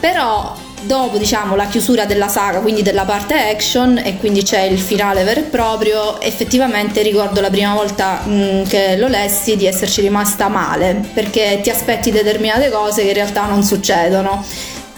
però 0.00 0.54
dopo 0.84 1.18
diciamo 1.18 1.56
la 1.56 1.66
chiusura 1.66 2.04
della 2.04 2.28
saga, 2.28 2.60
quindi 2.60 2.82
della 2.82 3.04
parte 3.04 3.34
action 3.34 3.98
e 3.98 4.16
quindi 4.18 4.42
c'è 4.42 4.62
il 4.62 4.78
finale 4.78 5.24
vero 5.24 5.40
e 5.40 5.44
proprio, 5.44 6.20
effettivamente 6.20 7.02
ricordo 7.02 7.40
la 7.40 7.50
prima 7.50 7.74
volta 7.74 8.20
mh, 8.24 8.68
che 8.68 8.96
lo 8.96 9.08
lessi 9.08 9.56
di 9.56 9.66
esserci 9.66 10.00
rimasta 10.00 10.48
male, 10.48 11.00
perché 11.12 11.60
ti 11.62 11.70
aspetti 11.70 12.10
determinate 12.10 12.70
cose 12.70 13.02
che 13.02 13.08
in 13.08 13.14
realtà 13.14 13.46
non 13.46 13.62
succedono. 13.62 14.44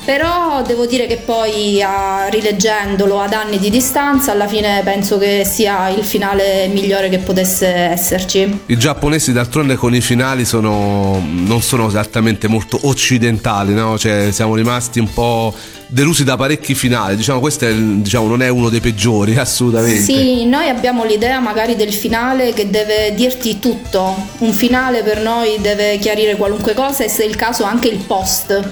Però 0.05 0.63
devo 0.67 0.87
dire 0.87 1.07
che 1.07 1.17
poi 1.17 1.83
a- 1.83 2.29
rileggendolo 2.29 3.21
ad 3.21 3.33
anni 3.33 3.59
di 3.59 3.71
distanza, 3.71 4.33
alla 4.33 4.47
fine 4.47 4.83
penso 4.85 5.19
che 5.19 5.45
sia 5.45 5.89
il 5.89 6.05
finale 6.05 6.69
migliore 6.69 7.09
che 7.09 7.19
potesse 7.19 7.67
esserci. 7.67 8.61
i 8.67 8.77
giapponesi 8.77 9.33
d'altronde 9.33 9.77
con 9.77 9.95
i 9.95 10.01
finali 10.01 10.45
sono 10.45 11.23
non 11.25 11.63
sono 11.63 11.89
esattamente 11.89 12.49
molto 12.49 12.79
occidentali 12.83 13.73
no? 13.75 13.99
cioè 13.99 14.31
siamo 14.31 14.55
rimasti 14.55 14.99
un 14.99 15.13
po' 15.13 15.55
delusi 15.87 16.25
da 16.25 16.37
parecchi 16.37 16.75
finali 16.75 17.17
diciamo 17.17 17.41
questo 17.41 17.67
è 17.67 17.75
diciamo, 17.75 18.27
non 18.27 18.43
è 18.43 18.49
uno 18.49 18.69
dei 18.69 18.81
peggiori 18.81 19.37
assolutamente 19.39 20.01
Sì, 20.03 20.45
noi 20.47 20.69
abbiamo 20.69 21.05
l'idea 21.05 21.41
magari 21.41 21.77
del 21.77 21.93
finale 21.93 22.53
che 22.53 22.69
deve 22.71 23.15
dirti 23.15 23.59
tutto. 23.59 24.15
Un 24.39 24.53
finale 24.53 25.03
per 25.03 25.21
noi 25.21 25.57
deve 25.61 25.99
chiarire 25.99 26.37
qualunque 26.37 26.75
cosa 26.75 27.05
e 27.05 27.09
se 27.09 27.23
è 27.25 27.27
il 27.27 27.37
caso 27.37 27.65
anche 27.65 27.89
il 27.89 27.99
post. 27.99 28.63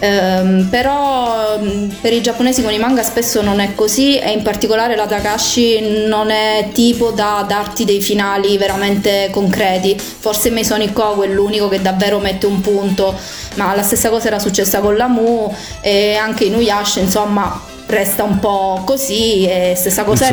Ehm, 0.00 0.68
però 0.70 1.58
mh, 1.58 1.96
per 2.00 2.12
i 2.12 2.22
giapponesi 2.22 2.62
con 2.62 2.72
i 2.72 2.78
manga 2.78 3.02
spesso 3.02 3.42
non 3.42 3.60
è 3.60 3.74
così 3.74 4.18
e 4.18 4.30
in 4.32 4.42
particolare 4.42 4.96
la 4.96 5.06
Takashi 5.06 6.06
non 6.06 6.30
è 6.30 6.70
tipo 6.72 7.10
da 7.10 7.44
darti 7.46 7.84
dei 7.84 8.00
finali 8.00 8.56
veramente 8.56 9.28
concreti. 9.30 9.96
Forse 9.98 10.50
Masonic 10.50 10.92
Co 10.92 11.22
è 11.22 11.26
l'unico 11.28 11.68
che 11.68 11.80
davvero 11.82 12.18
mette 12.18 12.46
un 12.46 12.60
punto, 12.60 13.14
ma 13.54 13.74
la 13.74 13.82
stessa 13.82 14.08
cosa 14.08 14.28
era 14.28 14.38
successa 14.38 14.80
con 14.80 14.96
la 14.96 15.06
Mu 15.06 15.54
e 15.80 16.14
anche 16.14 16.44
Inuyasha, 16.44 17.00
insomma, 17.00 17.60
resta 17.86 18.22
un 18.22 18.38
po' 18.38 18.82
così 18.84 19.44
e 19.46 19.74
stessa 19.76 20.04
cosa 20.04 20.26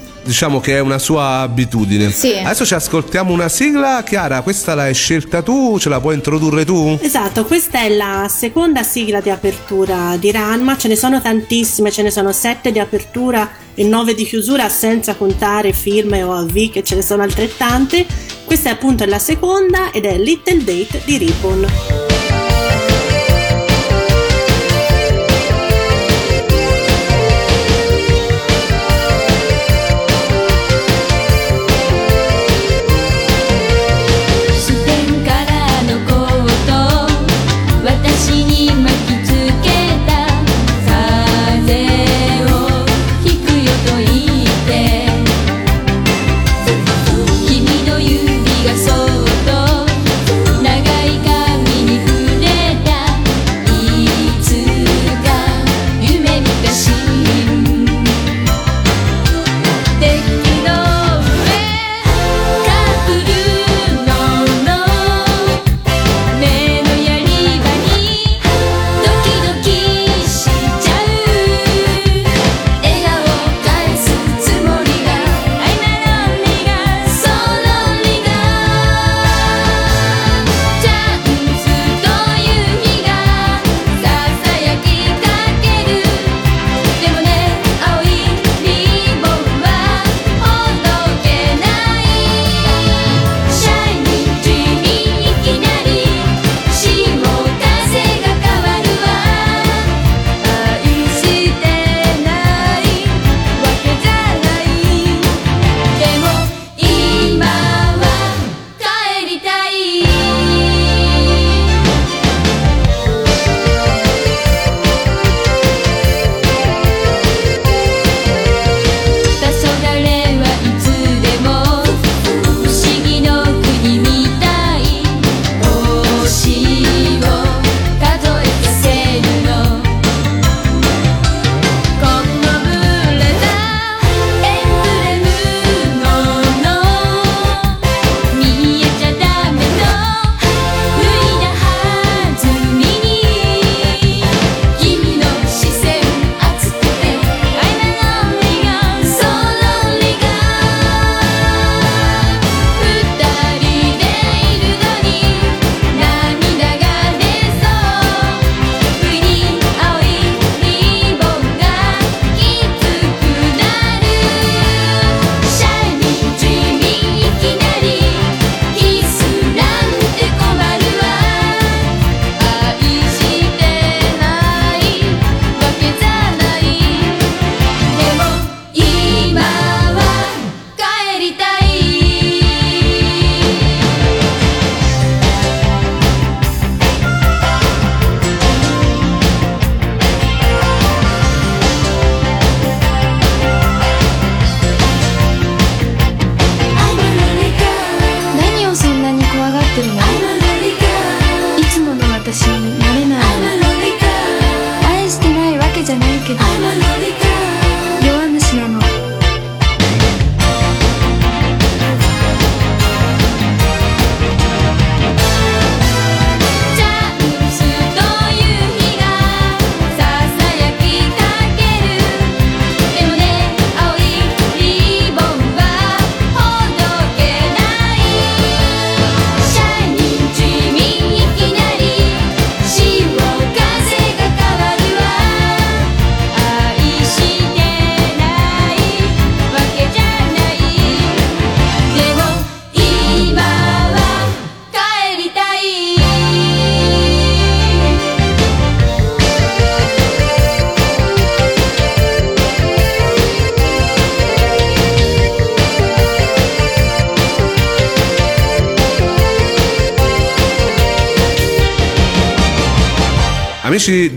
diciamo 0.28 0.60
che 0.60 0.76
è 0.76 0.80
una 0.80 0.98
sua 0.98 1.38
abitudine. 1.38 2.10
Sì. 2.10 2.34
Adesso 2.34 2.66
ci 2.66 2.74
ascoltiamo 2.74 3.32
una 3.32 3.48
sigla, 3.48 4.02
Chiara, 4.04 4.42
questa 4.42 4.74
l'hai 4.74 4.92
scelta 4.92 5.40
tu, 5.40 5.78
ce 5.78 5.88
la 5.88 6.00
puoi 6.00 6.16
introdurre 6.16 6.66
tu? 6.66 6.98
Esatto, 7.00 7.46
questa 7.46 7.80
è 7.80 7.88
la 7.88 8.28
seconda 8.28 8.82
sigla 8.82 9.22
di 9.22 9.30
apertura 9.30 10.16
di 10.18 10.30
Ranma, 10.30 10.76
ce 10.76 10.88
ne 10.88 10.96
sono 10.96 11.22
tantissime, 11.22 11.90
ce 11.90 12.02
ne 12.02 12.10
sono 12.10 12.30
sette 12.32 12.70
di 12.70 12.78
apertura 12.78 13.48
e 13.74 13.84
nove 13.84 14.14
di 14.14 14.26
chiusura 14.26 14.68
senza 14.68 15.14
contare 15.14 15.72
firme 15.72 16.22
o 16.22 16.34
AV 16.34 16.70
che 16.70 16.84
ce 16.84 16.94
ne 16.96 17.02
sono 17.02 17.22
altrettante. 17.22 18.04
Questa 18.44 18.68
è 18.68 18.72
appunto 18.72 19.06
la 19.06 19.18
seconda 19.18 19.90
ed 19.92 20.04
è 20.04 20.18
Little 20.18 20.62
Date 20.62 21.00
di 21.06 21.16
Ribbon. 21.16 22.17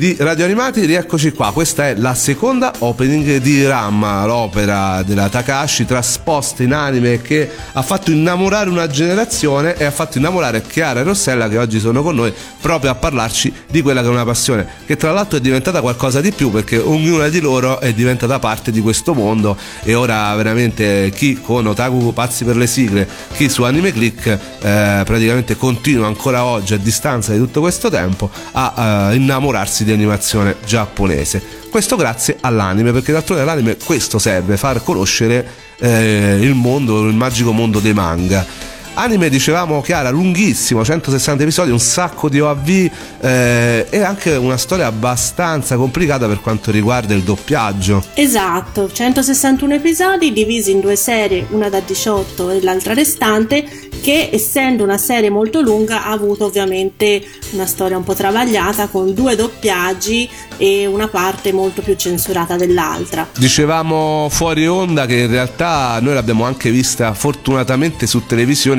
di 0.02 0.16
Radio 0.18 0.46
Animati, 0.46 0.84
rieccoci 0.86 1.32
qua. 1.32 1.52
Questa 1.52 1.90
è 1.90 1.94
la 1.96 2.16
seconda 2.16 2.74
opening 2.80 3.38
di 3.38 3.64
Ram, 3.64 4.26
l'opera 4.26 5.04
della 5.04 5.30
Takashi 5.30 5.86
trasposta 5.86 6.64
in 6.64 6.74
anime 6.74 7.22
che 7.22 7.48
ha 7.74 7.84
fatto 7.84 8.10
innamorare 8.10 8.72
una 8.72 8.88
generazione 8.88 9.76
e 9.76 9.84
ha 9.84 9.92
fatto 9.92 10.18
innamorare 10.18 10.64
Chiara 10.64 11.02
e 11.02 11.04
Rossella 11.04 11.48
che 11.48 11.60
oggi 11.60 11.80
sono 11.80 12.02
con 12.02 12.16
noi 12.16 12.34
proprio 12.60 12.90
a 12.90 12.96
parlarci 12.96 13.54
di 13.70 13.84
quella 13.84 14.02
che 14.02 14.08
è 14.08 14.10
una 14.10 14.26
passione, 14.26 14.68
che 14.88 14.98
tra 14.98 15.12
l'altro 15.12 15.38
è 15.38 15.42
diventata 15.42 15.82
qualcosa 15.82 16.20
di 16.20 16.32
più 16.32 16.50
perché 16.50 16.80
ognuna 16.80 17.28
di 17.28 17.40
loro 17.40 17.80
è 17.80 17.94
diventata 17.94 18.40
parte 18.40 18.72
di 18.72 18.82
questo 18.82 19.14
mondo 19.14 19.56
e 19.84 19.94
ora 19.94 20.34
veramente 20.36 21.12
chi 21.14 21.40
con 21.40 21.68
Otaku 21.68 22.12
pazzi 22.12 22.44
per 22.44 22.56
le 22.56 22.66
sigle, 22.66 23.08
chi 23.34 23.50
su 23.50 23.62
Anime 23.62 23.92
Click 23.92 24.26
eh, 24.26 24.38
praticamente 25.06 25.56
continua 25.56 26.08
ancora 26.08 26.44
oggi 26.44 26.74
a 26.74 26.78
distanza 26.78 27.34
di 27.34 27.38
tutto 27.38 27.60
questo 27.60 27.92
tempo 27.92 28.32
a 28.54 29.12
eh, 29.12 29.16
innamorarsi 29.16 29.84
di 29.84 29.90
di 29.92 30.02
animazione 30.02 30.58
giapponese. 30.66 31.42
Questo 31.70 31.96
grazie 31.96 32.38
all'anime, 32.42 32.92
perché 32.92 33.12
d'altronde 33.12 33.44
all'anime 33.44 33.78
questo 33.78 34.20
serve, 34.20 34.58
far 34.58 34.84
conoscere 34.84 35.48
eh, 35.80 36.38
il 36.42 36.54
mondo, 36.54 37.08
il 37.08 37.16
magico 37.16 37.52
mondo 37.52 37.80
dei 37.80 37.94
manga 37.94 38.71
Anime, 38.94 39.30
dicevamo 39.30 39.82
Chiara, 39.82 40.10
lunghissimo, 40.10 40.84
160 40.84 41.44
episodi, 41.44 41.72
un 41.72 41.80
sacco 41.80 42.28
di 42.28 42.42
OAV 42.42 42.90
eh, 43.22 43.88
e 43.90 44.02
anche 44.02 44.36
una 44.36 44.58
storia 44.58 44.88
abbastanza 44.88 45.78
complicata 45.78 46.28
per 46.28 46.42
quanto 46.42 46.72
riguarda 46.72 47.14
il 47.14 47.22
doppiaggio. 47.22 48.04
Esatto, 48.16 48.92
161 48.92 49.76
episodi 49.76 50.34
divisi 50.34 50.72
in 50.72 50.82
due 50.82 50.98
serie, 50.98 51.48
una 51.52 51.70
da 51.70 51.80
18 51.80 52.50
e 52.50 52.62
l'altra 52.62 52.94
restante, 52.94 53.64
che 54.02 54.30
essendo 54.32 54.84
una 54.84 54.98
serie 54.98 55.30
molto 55.30 55.62
lunga 55.62 56.06
ha 56.06 56.12
avuto 56.12 56.46
ovviamente 56.46 57.24
una 57.52 57.66
storia 57.66 57.96
un 57.96 58.04
po' 58.04 58.14
travagliata 58.14 58.88
con 58.88 59.14
due 59.14 59.36
doppiaggi 59.36 60.30
e 60.58 60.86
una 60.86 61.08
parte 61.08 61.54
molto 61.54 61.82
più 61.82 61.96
censurata 61.96 62.56
dell'altra. 62.56 63.28
Dicevamo 63.38 64.28
fuori 64.30 64.68
onda 64.68 65.06
che 65.06 65.20
in 65.20 65.30
realtà 65.30 65.98
noi 66.02 66.14
l'abbiamo 66.14 66.46
anche 66.46 66.72
vista 66.72 67.14
fortunatamente 67.14 68.06
su 68.06 68.26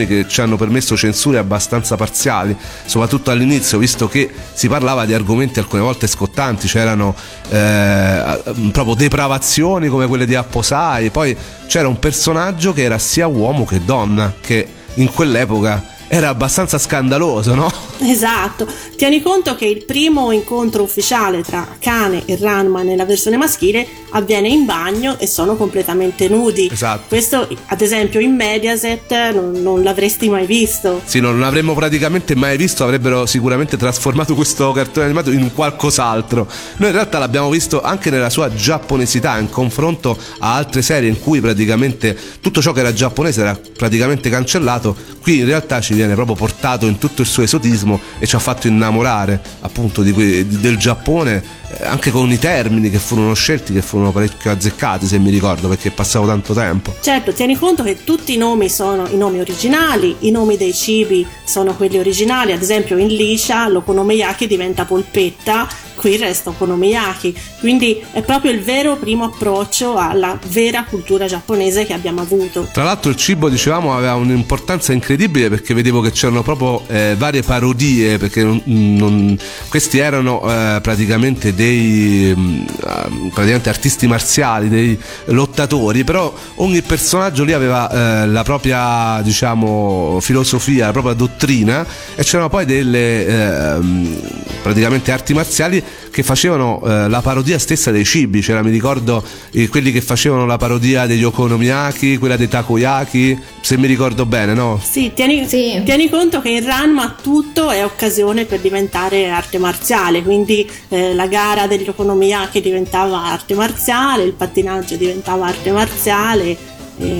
televisioni 0.02 0.06
che 0.06 0.28
ci 0.28 0.40
hanno 0.40 0.56
permesso 0.56 0.96
censure 0.96 1.38
abbastanza 1.38 1.96
parziali, 1.96 2.56
soprattutto 2.84 3.30
all'inizio, 3.30 3.78
visto 3.78 4.08
che 4.08 4.30
si 4.52 4.68
parlava 4.68 5.04
di 5.04 5.14
argomenti 5.14 5.58
alcune 5.58 5.82
volte 5.82 6.06
scottanti, 6.06 6.66
c'erano 6.66 7.14
eh, 7.48 8.42
proprio 8.72 8.94
depravazioni 8.94 9.88
come 9.88 10.06
quelle 10.06 10.26
di 10.26 10.34
Apposai, 10.34 11.10
poi 11.10 11.36
c'era 11.66 11.88
un 11.88 11.98
personaggio 11.98 12.72
che 12.72 12.82
era 12.82 12.98
sia 12.98 13.26
uomo 13.26 13.64
che 13.64 13.84
donna, 13.84 14.34
che 14.40 14.66
in 14.94 15.10
quell'epoca 15.12 15.90
era 16.08 16.28
abbastanza 16.28 16.76
scandaloso, 16.76 17.54
no? 17.54 17.72
Esatto, 18.00 18.66
tieni 18.96 19.22
conto 19.22 19.54
che 19.54 19.64
il 19.64 19.84
primo 19.86 20.30
incontro 20.30 20.82
ufficiale 20.82 21.42
tra 21.42 21.66
Kane 21.78 22.24
e 22.26 22.36
Ranma 22.36 22.82
nella 22.82 23.06
versione 23.06 23.38
maschile 23.38 23.86
avviene 24.12 24.48
in 24.48 24.64
bagno 24.64 25.18
e 25.18 25.26
sono 25.26 25.56
completamente 25.56 26.28
nudi. 26.28 26.68
Esatto. 26.70 27.04
Questo, 27.08 27.48
ad 27.66 27.80
esempio, 27.80 28.20
in 28.20 28.34
Mediaset 28.34 29.32
non, 29.32 29.52
non 29.62 29.82
l'avresti 29.82 30.28
mai 30.28 30.46
visto. 30.46 31.02
Sì, 31.04 31.20
non 31.20 31.38
l'avremmo 31.38 31.74
praticamente 31.74 32.34
mai 32.34 32.56
visto, 32.56 32.84
avrebbero 32.84 33.26
sicuramente 33.26 33.76
trasformato 33.76 34.34
questo 34.34 34.72
cartone 34.72 35.06
animato 35.06 35.30
in 35.30 35.52
qualcos'altro. 35.52 36.48
Noi 36.76 36.88
in 36.88 36.94
realtà 36.94 37.18
l'abbiamo 37.18 37.50
visto 37.50 37.82
anche 37.82 38.10
nella 38.10 38.30
sua 38.30 38.52
giapponesità, 38.54 39.38
in 39.38 39.50
confronto 39.50 40.16
a 40.38 40.54
altre 40.54 40.82
serie 40.82 41.08
in 41.08 41.20
cui 41.20 41.40
praticamente 41.40 42.16
tutto 42.40 42.60
ciò 42.60 42.72
che 42.72 42.80
era 42.80 42.92
giapponese 42.92 43.40
era 43.40 43.58
praticamente 43.76 44.30
cancellato. 44.30 44.94
Qui 45.20 45.38
in 45.38 45.46
realtà 45.46 45.80
ci 45.80 45.94
viene 45.94 46.14
proprio 46.14 46.36
portato 46.36 46.86
in 46.86 46.98
tutto 46.98 47.22
il 47.22 47.28
suo 47.28 47.42
esotismo 47.42 48.00
e 48.18 48.26
ci 48.26 48.36
ha 48.36 48.40
fatto 48.40 48.66
innamorare 48.66 49.40
appunto 49.60 50.02
di 50.02 50.12
del 50.12 50.76
Giappone 50.76 51.60
anche 51.80 52.10
con 52.10 52.30
i 52.30 52.38
termini 52.38 52.90
che 52.90 52.98
furono 52.98 53.34
scelti 53.34 53.72
che 53.72 53.82
furono 53.82 54.12
parecchio 54.12 54.50
azzeccati 54.50 55.06
se 55.06 55.18
mi 55.18 55.30
ricordo 55.30 55.68
perché 55.68 55.90
passavo 55.90 56.26
tanto 56.26 56.54
tempo. 56.54 56.94
Certo, 57.00 57.32
tieni 57.32 57.56
conto 57.56 57.82
che 57.82 58.04
tutti 58.04 58.34
i 58.34 58.36
nomi 58.36 58.68
sono 58.68 59.08
i 59.08 59.16
nomi 59.16 59.40
originali, 59.40 60.16
i 60.20 60.30
nomi 60.30 60.56
dei 60.56 60.74
cibi 60.74 61.26
sono 61.44 61.74
quelli 61.74 61.98
originali, 61.98 62.52
ad 62.52 62.62
esempio 62.62 62.96
in 62.98 63.08
Liscia 63.08 63.68
l'okonomiyaki 63.68 64.46
diventa 64.46 64.84
polpetta, 64.84 65.68
qui 65.94 66.16
resta 66.16 66.50
okonomiyaki, 66.50 67.32
quindi 67.60 68.02
è 68.12 68.22
proprio 68.22 68.50
il 68.50 68.60
vero 68.60 68.96
primo 68.96 69.24
approccio 69.24 69.96
alla 69.96 70.36
vera 70.48 70.84
cultura 70.84 71.26
giapponese 71.26 71.86
che 71.86 71.92
abbiamo 71.92 72.20
avuto. 72.22 72.68
Tra 72.72 72.82
l'altro 72.82 73.10
il 73.10 73.16
cibo, 73.16 73.48
dicevamo, 73.48 73.96
aveva 73.96 74.14
un'importanza 74.14 74.92
incredibile 74.92 75.48
perché 75.48 75.74
vedevo 75.74 76.00
che 76.00 76.10
c'erano 76.10 76.42
proprio 76.42 76.82
eh, 76.88 77.14
varie 77.16 77.42
parodie, 77.42 78.18
perché 78.18 78.42
non- 78.42 78.62
non- 78.64 79.38
questi 79.68 79.98
erano 79.98 80.42
eh, 80.42 80.80
praticamente 80.80 81.54
dei 81.54 81.61
mm, 81.64 82.64
ah, 82.84 83.08
praticamente 83.32 83.68
artisti 83.68 84.06
marziali, 84.06 84.68
dei 84.68 84.98
lottatori, 85.26 86.04
però 86.04 86.32
ogni 86.56 86.82
personaggio 86.82 87.44
lì 87.44 87.52
aveva 87.52 88.22
eh, 88.22 88.26
la 88.26 88.42
propria, 88.42 89.20
diciamo, 89.22 90.18
filosofia, 90.20 90.86
la 90.86 90.92
propria 90.92 91.14
dottrina 91.14 91.86
e 92.14 92.22
c'erano 92.22 92.48
poi 92.48 92.64
delle 92.64 93.26
ehm, 93.26 94.20
praticamente 94.62 95.12
arti 95.12 95.34
marziali 95.34 95.82
che 96.10 96.22
facevano 96.22 96.80
eh, 96.84 97.08
la 97.08 97.20
parodia 97.20 97.58
stessa 97.58 97.90
dei 97.90 98.04
cibi, 98.04 98.40
c'era 98.40 98.62
mi 98.62 98.70
ricordo 98.70 99.24
eh, 99.50 99.68
quelli 99.68 99.92
che 99.92 100.00
facevano 100.00 100.46
la 100.46 100.56
parodia 100.56 101.06
degli 101.06 101.24
okonomiyaki, 101.24 102.18
quella 102.18 102.36
dei 102.36 102.48
takoyaki, 102.48 103.38
se 103.60 103.76
mi 103.76 103.86
ricordo 103.86 104.26
bene, 104.26 104.54
no? 104.54 104.80
Sì, 104.82 105.12
tieni, 105.14 105.46
tieni 105.46 106.08
conto 106.08 106.40
che 106.40 106.50
in 106.50 106.64
Ranma 106.64 107.16
tutto 107.20 107.70
è 107.70 107.84
occasione 107.84 108.44
per 108.44 108.60
diventare 108.60 109.30
arte 109.30 109.58
marziale, 109.58 110.22
quindi 110.22 110.68
eh, 110.88 111.14
la 111.14 111.26
gara 111.26 111.51
degli 111.66 111.88
okonomiyaki 111.88 112.60
diventava 112.60 113.24
arte 113.24 113.54
marziale, 113.54 114.24
il 114.24 114.32
pattinaggio 114.32 114.96
diventava 114.96 115.46
arte 115.46 115.70
marziale, 115.70 116.56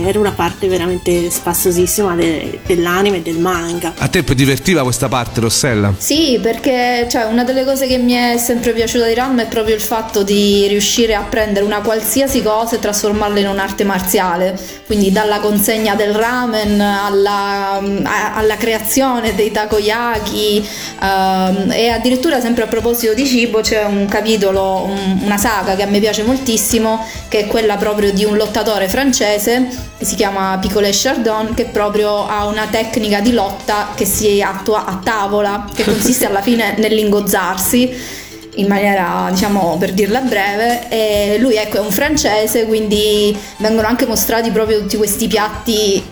era 0.07 0.19
una 0.19 0.33
parte 0.33 0.69
veramente 0.69 1.31
spassosissima 1.31 2.15
de- 2.15 2.61
dell'anime 2.67 3.19
e 3.19 3.23
del 3.23 3.39
manga. 3.39 3.95
A 3.99 4.09
te 4.09 4.23
divertiva 4.35 4.83
questa 4.83 5.09
parte, 5.09 5.41
Rossella? 5.41 5.93
Sì, 5.97 6.39
perché 6.43 7.07
cioè, 7.11 7.25
una 7.25 7.45
delle 7.45 7.65
cose 7.65 7.87
che 7.87 7.99
mi 7.99 8.13
è 8.13 8.37
sempre 8.39 8.73
piaciuta 8.73 9.07
di 9.07 9.15
Ram 9.15 9.41
è 9.41 9.47
proprio 9.47 9.75
il 9.75 9.81
fatto 9.81 10.23
di 10.23 10.67
riuscire 10.69 11.15
a 11.15 11.23
prendere 11.23 11.65
una 11.65 11.81
qualsiasi 11.81 12.43
cosa 12.43 12.77
e 12.77 12.79
trasformarla 12.79 13.39
in 13.41 13.49
un'arte 13.49 13.85
marziale. 13.85 14.59
Quindi 14.87 15.13
dalla 15.13 15.41
consegna 15.41 15.95
del 15.95 16.15
ramen 16.15 16.81
alla, 16.81 17.81
a- 18.03 18.35
alla 18.35 18.57
creazione 18.57 19.35
dei 19.35 19.51
takoyaki 19.51 20.67
ehm, 21.03 21.71
e 21.73 21.89
addirittura 21.89 22.41
sempre 22.41 22.65
a 22.65 22.67
proposito 22.67 23.15
di 23.15 23.27
cibo 23.27 23.61
c'è 23.61 23.85
un 23.85 24.07
capitolo, 24.07 24.85
un- 24.85 25.21
una 25.25 25.37
saga 25.37 25.75
che 25.75 25.83
a 25.83 25.87
me 25.87 25.99
piace 26.01 26.23
moltissimo 26.23 27.07
che 27.29 27.41
è 27.41 27.47
quella 27.47 27.77
proprio 27.77 28.13
di 28.13 28.25
un 28.25 28.37
lottatore 28.37 28.89
francese 28.89 29.69
che 29.99 30.05
si 30.05 30.15
chiama 30.15 30.59
Picolet 30.61 30.95
Chardon 30.95 31.55
che 31.55 31.67
proprio 31.67 32.27
ha 32.27 32.47
una 32.47 32.67
tecnica 32.71 33.21
di 33.21 33.33
lotta 33.33 33.89
che 33.95 34.05
si 34.05 34.43
attua 34.43 34.85
a 34.85 35.01
tavola 35.03 35.67
che 35.73 35.85
consiste 35.85 36.27
alla 36.27 36.43
fine 36.43 36.75
nell'ingozzarsi 36.79 38.21
in 38.57 38.67
maniera 38.67 39.29
diciamo 39.31 39.77
per 39.79 39.93
dirla 39.93 40.21
breve 40.21 40.89
e 40.89 41.39
lui 41.39 41.57
ecco 41.57 41.79
è 41.79 41.81
un 41.81 41.91
francese 41.91 42.67
quindi 42.67 43.37
vengono 43.59 43.87
anche 43.87 44.07
mostrati 44.07 44.51
proprio 44.51 44.81
tutti 44.81 44.97
questi 44.97 45.27
piatti 45.27 46.03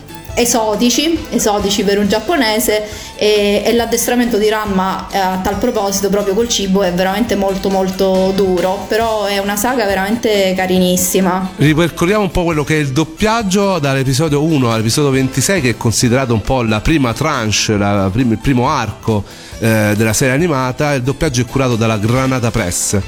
esotici, 0.40 1.18
esotici 1.30 1.84
per 1.84 1.98
un 1.98 2.08
giapponese 2.08 2.82
e, 3.16 3.62
e 3.64 3.72
l'addestramento 3.72 4.38
di 4.38 4.48
Ramma 4.48 5.08
eh, 5.10 5.18
a 5.18 5.40
tal 5.42 5.56
proposito 5.56 6.08
proprio 6.08 6.34
col 6.34 6.48
cibo 6.48 6.82
è 6.82 6.92
veramente 6.92 7.36
molto 7.36 7.68
molto 7.68 8.32
duro 8.34 8.86
però 8.88 9.24
è 9.24 9.38
una 9.38 9.56
saga 9.56 9.84
veramente 9.84 10.54
carinissima 10.56 11.50
Ripercorriamo 11.56 12.22
un 12.22 12.30
po' 12.30 12.44
quello 12.44 12.64
che 12.64 12.76
è 12.76 12.78
il 12.78 12.92
doppiaggio 12.92 13.78
dall'episodio 13.78 14.42
1 14.42 14.72
all'episodio 14.72 15.10
26 15.10 15.60
che 15.60 15.70
è 15.70 15.76
considerato 15.76 16.32
un 16.32 16.42
po' 16.42 16.62
la 16.62 16.80
prima 16.80 17.12
tranche, 17.12 17.76
la 17.76 18.10
il 18.14 18.38
primo 18.38 18.68
arco 18.68 19.24
eh, 19.58 19.94
della 19.96 20.12
serie 20.12 20.34
animata. 20.34 20.94
Il 20.94 21.02
doppiaggio 21.02 21.42
è 21.42 21.44
curato 21.44 21.76
dalla 21.76 21.98
Granata 21.98 22.50
Press. 22.50 22.98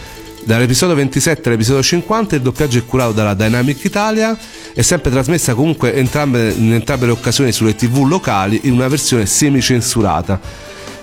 Dall'episodio 0.45 0.97
27 0.97 1.49
all'episodio 1.49 1.83
50 1.83 2.35
il 2.35 2.43
doppiaggio 2.43 2.79
è 2.79 2.85
curato 2.85 3.13
dalla 3.13 3.35
Dynamic 3.35 3.85
Italia, 3.85 4.37
è 4.75 4.83
sempre 4.83 5.11
trasmessa 5.11 5.55
comunque 5.55 5.95
entrambe- 5.95 6.53
in 6.57 6.73
entrambe 6.73 7.07
le 7.07 7.13
occasioni 7.13 7.53
sulle 7.53 7.77
tv 7.77 8.05
locali 8.07 8.61
in 8.65 8.73
una 8.73 8.89
versione 8.89 9.25
semicensurata 9.27 10.41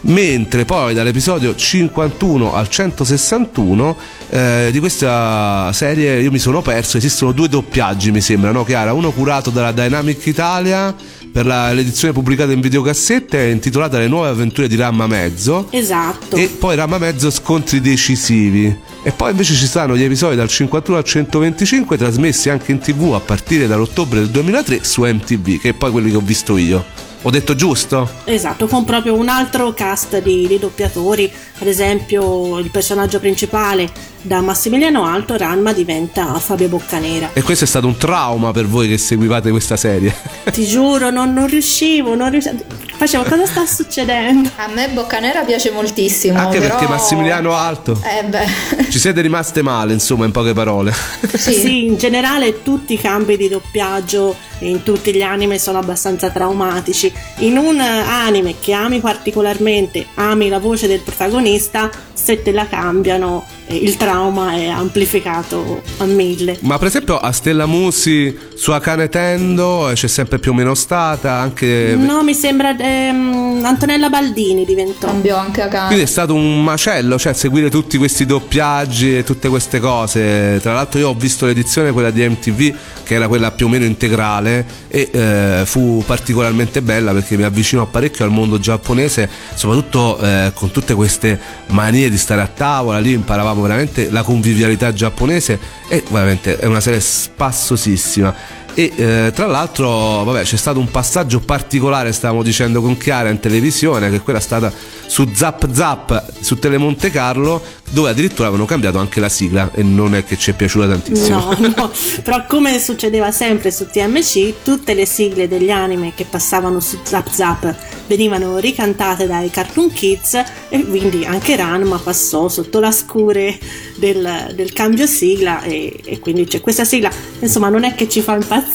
mentre 0.01 0.63
poi 0.63 0.93
dall'episodio 0.93 1.53
51 1.53 2.53
al 2.53 2.69
161 2.69 3.97
eh, 4.29 4.69
di 4.71 4.79
questa 4.79 5.71
serie 5.73 6.21
io 6.21 6.31
mi 6.31 6.39
sono 6.39 6.61
perso, 6.61 6.95
esistono 6.97 7.31
due 7.33 7.49
doppiaggi 7.49 8.11
mi 8.11 8.21
sembra, 8.21 8.51
no 8.51 8.63
Chiara? 8.63 8.93
Uno 8.93 9.11
curato 9.11 9.49
dalla 9.49 9.71
Dynamic 9.73 10.25
Italia 10.25 10.95
per 11.31 11.45
la- 11.45 11.71
l'edizione 11.73 12.13
pubblicata 12.13 12.51
in 12.53 12.61
videocassette 12.61 13.37
è 13.37 13.51
intitolata 13.51 13.97
Le 13.97 14.07
nuove 14.07 14.29
avventure 14.29 14.67
di 14.67 14.75
Ramma 14.77 15.05
Mezzo 15.07 15.67
Esatto. 15.69 16.35
e 16.37 16.47
poi 16.47 16.75
Ramma 16.75 16.97
Mezzo 16.97 17.29
scontri 17.29 17.81
decisivi 17.81 18.87
e 19.09 19.11
poi 19.11 19.31
invece 19.31 19.55
ci 19.55 19.65
stanno 19.65 19.97
gli 19.97 20.03
episodi 20.03 20.35
dal 20.35 20.47
51 20.47 20.99
al 20.99 21.03
125 21.03 21.97
trasmessi 21.97 22.51
anche 22.51 22.71
in 22.71 22.77
tv 22.77 23.13
a 23.15 23.19
partire 23.19 23.65
dall'ottobre 23.65 24.19
del 24.19 24.29
2003 24.29 24.83
su 24.83 25.01
MTV 25.01 25.59
che 25.59 25.69
è 25.69 25.73
poi 25.73 25.89
quelli 25.89 26.11
che 26.11 26.17
ho 26.17 26.21
visto 26.21 26.57
io 26.57 27.08
ho 27.21 27.29
detto 27.29 27.53
giusto? 27.53 28.09
Esatto, 28.23 28.67
con 28.67 28.85
proprio 28.85 29.13
un 29.15 29.27
altro 29.27 29.73
cast 29.73 30.21
di, 30.21 30.47
di 30.47 30.57
doppiatori, 30.57 31.29
ad 31.59 31.67
esempio 31.67 32.57
il 32.59 32.69
personaggio 32.71 33.19
principale 33.19 33.89
da 34.21 34.39
Massimiliano 34.41 35.05
Alto, 35.05 35.35
Ranma 35.37 35.73
diventa 35.73 36.33
Fabio 36.39 36.67
Boccanera. 36.69 37.31
E 37.33 37.41
questo 37.41 37.65
è 37.65 37.67
stato 37.67 37.87
un 37.87 37.97
trauma 37.97 38.51
per 38.51 38.67
voi 38.67 38.87
che 38.87 38.97
seguivate 38.97 39.49
questa 39.49 39.75
serie. 39.75 40.15
Ti 40.49 40.65
giuro, 40.65 41.09
non, 41.09 41.33
non 41.33 41.47
riuscivo, 41.47 42.15
non 42.15 42.29
riuscivo. 42.29 42.63
Facevo 42.95 43.23
cosa 43.23 43.45
sta 43.45 43.65
succedendo? 43.67 44.49
a 44.57 44.67
me 44.73 44.89
Boccanera 44.89 45.43
piace 45.43 45.71
moltissimo 45.71 46.37
Anche 46.37 46.59
però- 46.59 46.77
perché 46.77 46.89
Massimiliano 46.91 47.53
Alto. 47.53 48.01
eh 48.03 48.23
beh 48.25 48.89
Ci 48.89 48.99
siete 48.99 49.19
rimaste 49.21 49.61
male, 49.61 49.91
insomma, 49.93 50.25
in 50.25 50.31
poche 50.31 50.53
parole. 50.53 50.93
Sì. 51.35 51.83
in 51.87 51.97
generale 51.97 52.61
tutti 52.63 52.93
i 52.93 52.97
cambi 52.99 53.35
di 53.37 53.47
doppiaggio 53.49 54.35
in 54.59 54.83
tutti 54.83 55.13
gli 55.13 55.21
anime 55.21 55.59
sono 55.59 55.77
abbastanza 55.79 56.29
traumatici. 56.29 57.11
In 57.39 57.57
un 57.57 57.79
anime 57.79 58.55
che 58.59 58.73
ami 58.73 58.99
particolarmente, 58.99 60.07
ami 60.15 60.49
la 60.49 60.59
voce 60.59 60.87
del 60.87 61.01
protagonista, 61.01 61.89
se 62.13 62.41
te 62.41 62.51
la 62.51 62.67
cambiano 62.67 63.45
eh, 63.45 63.58
il 63.71 63.97
trauma 63.97 64.53
è 64.53 64.67
amplificato 64.67 65.81
a 65.97 66.05
mille. 66.05 66.57
Ma 66.61 66.77
per 66.77 66.87
esempio 66.87 67.17
a 67.17 67.31
Stella 67.31 67.65
Musi 67.65 68.37
su 68.55 68.71
Akane 68.71 69.09
Tendo 69.09 69.89
eh, 69.89 69.93
c'è 69.93 70.07
sempre 70.07 70.39
più 70.39 70.51
o 70.51 70.53
meno 70.53 70.73
stata, 70.73 71.33
anche... 71.33 71.95
No, 71.97 72.23
mi 72.23 72.33
sembra 72.33 72.75
ehm, 72.75 73.61
Antonella 73.63 74.09
Baldini 74.09 74.65
diventò. 74.65 75.07
Cambiò 75.07 75.37
anche 75.37 75.61
Akane. 75.61 75.87
Quindi 75.87 76.03
è 76.03 76.07
stato 76.07 76.33
un 76.33 76.63
macello, 76.63 77.17
cioè 77.17 77.33
seguire 77.33 77.69
tutti 77.69 77.97
questi 77.97 78.25
doppiaggi 78.25 79.17
e 79.17 79.23
tutte 79.23 79.49
queste 79.49 79.79
cose. 79.79 80.59
Tra 80.61 80.73
l'altro 80.73 80.99
io 80.99 81.09
ho 81.09 81.13
visto 81.13 81.45
l'edizione, 81.45 81.91
quella 81.91 82.11
di 82.11 82.27
MTV, 82.27 82.75
che 83.03 83.13
era 83.15 83.27
quella 83.27 83.51
più 83.51 83.67
o 83.67 83.69
meno 83.69 83.85
integrale 83.85 84.65
e 84.87 85.09
eh, 85.11 85.61
fu 85.65 86.03
particolarmente 86.05 86.81
bella 86.81 87.11
perché 87.11 87.37
mi 87.37 87.43
avvicinò 87.43 87.85
parecchio 87.85 88.25
al 88.25 88.31
mondo 88.31 88.59
giapponese, 88.59 89.29
soprattutto 89.53 90.19
eh, 90.19 90.51
con 90.53 90.71
tutte 90.71 90.93
queste 90.93 91.39
manie 91.67 92.09
di 92.09 92.17
stare 92.17 92.41
a 92.41 92.47
tavola, 92.47 92.99
lì 92.99 93.13
imparavamo 93.13 93.58
veramente 93.61 94.09
la 94.09 94.23
convivialità 94.23 94.93
giapponese 94.93 95.59
e 95.87 96.03
veramente 96.09 96.57
è 96.57 96.65
una 96.65 96.81
serie 96.81 96.99
spassosissima. 96.99 98.33
E 98.79 98.93
eh, 98.95 99.31
tra 99.35 99.45
l'altro, 99.45 100.23
vabbè, 100.23 100.43
c'è 100.43 100.55
stato 100.55 100.79
un 100.79 100.89
passaggio 100.89 101.41
particolare, 101.41 102.13
stavamo 102.13 102.41
dicendo 102.41 102.79
con 102.79 102.95
Chiara 102.95 103.27
in 103.27 103.41
televisione, 103.41 104.09
che 104.09 104.21
quella 104.21 104.39
è 104.39 104.41
stata 104.41 104.71
su 105.05 105.27
Zap 105.33 105.69
Zap 105.73 106.23
su 106.39 106.57
Telemonte 106.57 107.11
Carlo, 107.11 107.61
dove 107.89 108.11
addirittura 108.11 108.47
avevano 108.47 108.65
cambiato 108.65 108.97
anche 108.97 109.19
la 109.19 109.27
sigla 109.27 109.69
e 109.73 109.83
non 109.83 110.15
è 110.15 110.23
che 110.23 110.37
ci 110.37 110.51
è 110.51 110.53
piaciuta 110.53 110.87
tantissimo. 110.87 111.55
No, 111.57 111.73
no, 111.75 111.91
però 112.23 112.45
come 112.47 112.79
succedeva 112.79 113.31
sempre 113.31 113.69
su 113.69 113.85
TMC, 113.85 114.63
tutte 114.63 114.93
le 114.93 115.05
sigle 115.05 115.49
degli 115.49 115.71
anime 115.71 116.13
che 116.15 116.23
passavano 116.23 116.79
su 116.79 116.99
Zap 117.03 117.29
Zap 117.29 117.75
venivano 118.07 118.57
ricantate 118.57 119.27
dai 119.27 119.49
Cartoon 119.49 119.91
Kids 119.91 120.41
e 120.69 120.85
quindi 120.85 121.25
anche 121.25 121.55
Ranma 121.55 121.97
passò 121.97 122.47
sotto 122.47 122.79
la 122.79 122.91
scure 122.91 123.57
del, 123.95 124.53
del 124.55 124.73
cambio 124.73 125.05
sigla 125.05 125.61
e, 125.63 125.99
e 126.03 126.19
quindi 126.19 126.45
c'è 126.45 126.61
questa 126.61 126.85
sigla, 126.85 127.11
insomma 127.39 127.69
non 127.69 127.83
è 127.83 127.93
che 127.93 128.07
ci 128.07 128.21
fa 128.21 128.35
impazzire, 128.35 128.68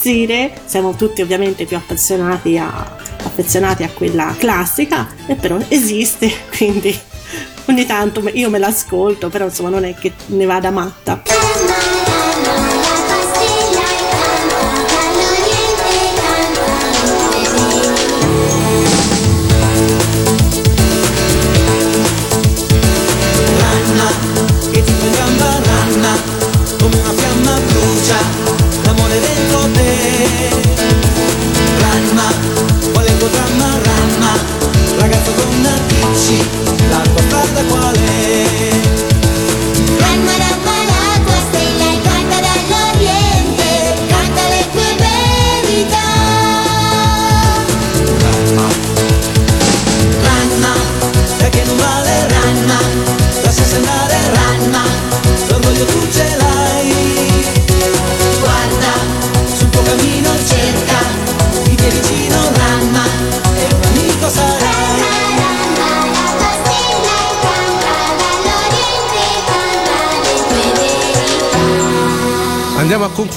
siamo 0.64 0.94
tutti 0.94 1.22
ovviamente 1.22 1.64
più 1.64 1.76
appassionati 1.76 2.58
a, 2.58 2.96
affezionati 3.22 3.82
a 3.82 3.90
quella 3.90 4.34
classica, 4.36 5.08
e 5.26 5.34
però 5.34 5.58
esiste, 5.68 6.30
quindi 6.56 6.96
ogni 7.66 7.86
tanto 7.86 8.28
io 8.32 8.50
me 8.50 8.58
l'ascolto, 8.58 9.28
però 9.28 9.46
insomma 9.46 9.70
non 9.70 9.84
è 9.84 9.94
che 9.94 10.12
ne 10.26 10.44
vada 10.44 10.70
matta. 10.70 12.03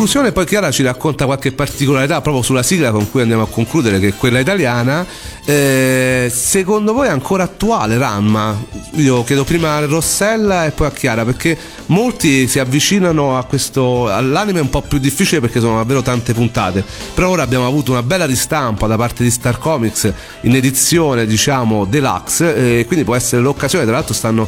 Conclusione, 0.08 0.32
poi 0.32 0.46
Chiara 0.46 0.72
ci 0.72 0.84
racconta 0.84 1.26
qualche 1.26 1.52
particolarità 1.52 2.22
proprio 2.22 2.42
sulla 2.42 2.64
sigla 2.64 2.92
con 2.92 3.12
cui 3.12 3.22
andiamo 3.24 3.44
a 3.44 3.48
concludere, 3.48 4.00
che 4.00 4.08
è 4.10 4.14
quella 4.16 4.40
italiana. 4.40 5.06
Eh, 5.44 6.32
secondo 6.34 6.94
voi 6.94 7.08
è 7.08 7.10
ancora 7.10 7.44
attuale 7.44 7.98
Ramma? 7.98 8.58
Io 8.94 9.26
chiedo 9.26 9.44
prima 9.44 9.76
a 9.76 9.86
Rossella 9.86 10.66
e 10.66 10.72
poi 10.72 10.88
a 10.88 10.92
Chiara, 10.92 11.26
perché 11.26 11.58
molti 11.88 12.48
si 12.48 12.60
avvicinano 12.60 13.38
a 13.38 13.44
questo, 13.44 14.12
all'anime 14.12 14.60
un 14.60 14.70
po' 14.70 14.82
più 14.82 14.98
difficile 14.98 15.42
perché 15.42 15.60
sono 15.60 15.78
davvero 15.78 16.02
tante 16.02 16.34
puntate. 16.34 16.84
Però 17.14 17.30
ora 17.30 17.44
abbiamo 17.44 17.68
avuto 17.68 17.92
una 17.92 18.04
bella 18.04 18.26
ristampa 18.26 18.88
da 18.88 18.96
parte 18.96 19.24
di 19.24 19.32
Star 19.32 19.58
Comics 19.58 20.12
in 20.42 20.56
edizione, 20.56 21.26
diciamo, 21.26 21.86
deluxe, 21.86 22.80
e 22.80 22.86
quindi 22.86 23.06
può 23.06 23.16
essere 23.16 23.42
l'occasione. 23.42 23.86
Tra 23.86 23.94
l'altro 23.94 24.14
stanno, 24.14 24.48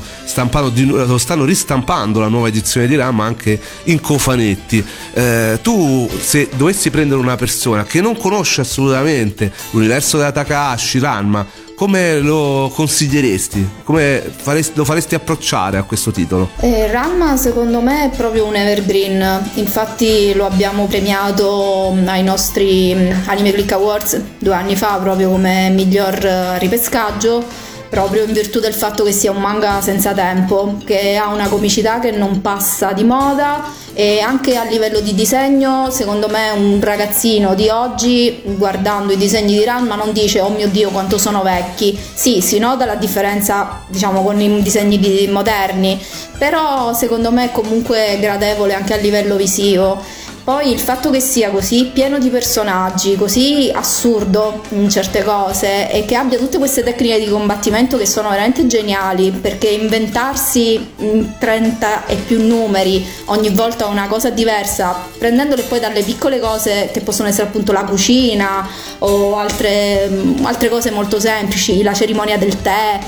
di 0.73 1.17
stanno 1.17 1.45
ristampando 1.45 2.19
la 2.19 2.27
nuova 2.27 2.47
edizione 2.47 2.87
di 2.87 2.95
Ramma 2.95 3.25
anche 3.25 3.59
in 3.85 3.99
cofanetti. 3.99 4.83
Eh, 5.13 5.59
tu 5.61 6.09
se 6.19 6.49
dovessi 6.55 6.89
prendere 6.89 7.19
una 7.19 7.35
persona 7.35 7.83
che 7.83 8.01
non 8.01 8.17
conosce 8.17 8.61
assolutamente 8.61 9.51
l'universo 9.71 10.17
della 10.17 10.31
Takahashi, 10.31 10.99
Ranma, 10.99 11.45
come 11.79 12.19
lo 12.19 12.69
consiglieresti? 12.75 13.69
Come 13.85 14.21
faresti- 14.35 14.73
lo 14.75 14.83
faresti 14.83 15.15
approcciare 15.15 15.77
a 15.77 15.83
questo 15.83 16.11
titolo? 16.11 16.49
Eh, 16.59 16.91
Ranma 16.91 17.37
secondo 17.37 17.79
me 17.79 18.03
è 18.03 18.09
proprio 18.09 18.45
un 18.47 18.55
evergreen, 18.57 19.49
infatti 19.53 20.33
lo 20.33 20.45
abbiamo 20.45 20.87
premiato 20.87 21.93
mm, 21.95 22.05
ai 22.09 22.21
nostri 22.21 22.93
mm, 22.93 23.11
Anime 23.27 23.53
Click 23.53 23.71
Awards 23.71 24.21
due 24.39 24.53
anni 24.53 24.75
fa 24.75 24.99
proprio 25.01 25.29
come 25.29 25.69
miglior 25.69 26.15
eh, 26.15 26.59
ripescaggio, 26.59 27.45
proprio 27.89 28.25
in 28.25 28.33
virtù 28.33 28.59
del 28.59 28.73
fatto 28.73 29.05
che 29.05 29.13
sia 29.13 29.31
un 29.31 29.39
manga 29.39 29.79
senza 29.79 30.11
tempo, 30.11 30.79
che 30.83 31.15
ha 31.15 31.29
una 31.29 31.47
comicità 31.47 31.99
che 31.99 32.11
non 32.11 32.41
passa 32.41 32.91
di 32.91 33.05
moda 33.05 33.63
e 33.99 34.21
anche 34.21 34.55
a 34.55 34.63
livello 34.63 35.01
di 35.01 35.13
disegno 35.13 35.89
secondo 35.89 36.29
me 36.29 36.51
un 36.51 36.79
ragazzino 36.81 37.53
di 37.53 37.67
oggi 37.67 38.41
guardando 38.45 39.11
i 39.11 39.17
disegni 39.17 39.57
di 39.57 39.63
Ranma 39.65 39.95
non 39.95 40.13
dice 40.13 40.39
oh 40.39 40.47
mio 40.47 40.69
dio 40.69 40.89
quanto 40.89 41.17
sono 41.17 41.43
vecchi 41.43 41.99
sì 42.13 42.39
si 42.39 42.59
nota 42.59 42.85
la 42.85 42.95
differenza 42.95 43.81
diciamo 43.89 44.23
con 44.23 44.39
i 44.39 44.61
disegni 44.61 44.99
di- 44.99 45.27
moderni 45.29 46.01
però 46.37 46.93
secondo 46.93 47.29
me 47.29 47.47
è 47.47 47.51
comunque 47.51 48.17
gradevole 48.21 48.73
anche 48.73 48.93
a 48.93 48.97
livello 48.97 49.35
visivo 49.35 50.01
poi 50.49 50.71
il 50.71 50.79
fatto 50.79 51.11
che 51.11 51.19
sia 51.19 51.51
così 51.51 51.91
pieno 51.93 52.17
di 52.17 52.29
personaggi, 52.29 53.15
così 53.15 53.69
assurdo 53.71 54.63
in 54.69 54.89
certe 54.89 55.21
cose 55.21 55.91
e 55.91 56.05
che 56.05 56.15
abbia 56.15 56.39
tutte 56.39 56.57
queste 56.57 56.81
tecniche 56.81 57.19
di 57.19 57.29
combattimento 57.29 57.97
che 57.97 58.07
sono 58.07 58.29
veramente 58.29 58.65
geniali 58.65 59.29
perché 59.29 59.67
inventarsi 59.67 60.93
mm, 61.03 61.23
30 61.37 62.07
e 62.07 62.15
più 62.15 62.41
numeri 62.41 63.05
ogni 63.25 63.49
volta 63.49 63.85
una 63.85 64.07
cosa 64.07 64.31
diversa, 64.31 64.95
prendendole 65.19 65.61
poi 65.61 65.79
dalle 65.79 66.01
piccole 66.01 66.39
cose 66.39 66.89
che 66.91 67.01
possono 67.01 67.27
essere 67.27 67.45
appunto 67.45 67.71
la 67.71 67.83
cucina 67.83 68.67
o 68.97 69.37
altre, 69.37 70.07
mm, 70.09 70.45
altre 70.45 70.69
cose 70.69 70.89
molto 70.89 71.19
semplici, 71.19 71.83
la 71.83 71.93
cerimonia 71.93 72.39
del 72.39 72.59
tè 72.59 72.99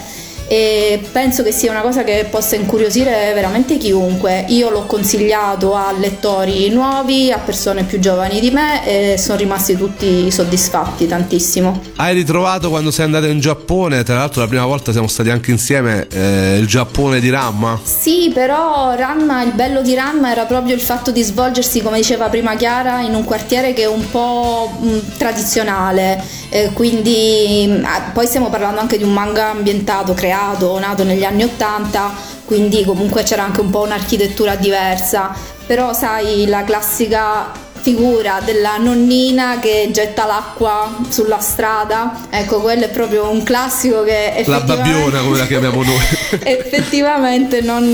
e 0.51 1.01
penso 1.13 1.43
che 1.43 1.53
sia 1.53 1.71
una 1.71 1.79
cosa 1.79 2.03
che 2.03 2.27
possa 2.29 2.57
incuriosire 2.57 3.31
veramente 3.33 3.77
chiunque. 3.77 4.43
Io 4.49 4.69
l'ho 4.69 4.83
consigliato 4.85 5.75
a 5.75 5.93
lettori 5.97 6.67
nuovi, 6.67 7.31
a 7.31 7.37
persone 7.37 7.83
più 7.83 8.01
giovani 8.01 8.41
di 8.41 8.51
me 8.51 8.85
e 8.85 9.17
sono 9.17 9.37
rimasti 9.37 9.77
tutti 9.77 10.29
soddisfatti 10.29 11.07
tantissimo. 11.07 11.81
Hai 11.95 12.13
ritrovato 12.13 12.69
quando 12.69 12.91
sei 12.91 13.05
andato 13.05 13.27
in 13.27 13.39
Giappone? 13.39 14.03
Tra 14.03 14.15
l'altro 14.15 14.41
la 14.41 14.47
prima 14.49 14.65
volta 14.65 14.91
siamo 14.91 15.07
stati 15.07 15.29
anche 15.29 15.51
insieme 15.51 16.05
eh, 16.11 16.57
il 16.57 16.67
Giappone 16.67 17.21
di 17.21 17.29
Ramma. 17.29 17.79
Sì, 17.81 18.29
però 18.33 18.93
Ranma, 18.93 19.43
il 19.43 19.53
bello 19.53 19.81
di 19.81 19.95
Ranma 19.95 20.31
era 20.31 20.43
proprio 20.43 20.75
il 20.75 20.81
fatto 20.81 21.11
di 21.11 21.23
svolgersi, 21.23 21.81
come 21.81 21.95
diceva 21.95 22.27
prima 22.27 22.57
Chiara, 22.57 22.99
in 22.99 23.15
un 23.15 23.23
quartiere 23.23 23.71
che 23.71 23.83
è 23.83 23.87
un 23.87 24.09
po' 24.11 24.69
mh, 24.81 25.17
tradizionale, 25.17 26.21
eh, 26.49 26.71
quindi 26.73 27.67
mh, 27.69 27.85
ah, 27.85 28.11
poi 28.11 28.25
stiamo 28.25 28.49
parlando 28.49 28.81
anche 28.81 28.97
di 28.97 29.03
un 29.03 29.13
manga 29.13 29.51
ambientato, 29.51 30.13
creato, 30.13 30.39
nato 30.79 31.03
negli 31.03 31.23
anni 31.23 31.43
80, 31.43 32.11
quindi 32.45 32.83
comunque 32.83 33.23
c'era 33.23 33.43
anche 33.43 33.61
un 33.61 33.69
po' 33.69 33.81
un'architettura 33.81 34.55
diversa, 34.55 35.33
però 35.65 35.93
sai, 35.93 36.47
la 36.47 36.63
classica 36.63 37.69
figura 37.81 38.39
della 38.43 38.77
nonnina 38.77 39.59
che 39.59 39.89
getta 39.91 40.25
l'acqua 40.25 40.97
sulla 41.09 41.39
strada. 41.39 42.27
Ecco, 42.29 42.61
quello 42.61 42.85
è 42.85 42.89
proprio 42.89 43.29
un 43.29 43.43
classico 43.43 44.03
che 44.03 44.43
La 44.45 44.59
babbiona 44.61 45.19
come 45.21 45.37
la 45.37 45.47
chiamiamo 45.47 45.83
noi. 45.83 45.99
effettivamente 46.43 47.61
non, 47.61 47.91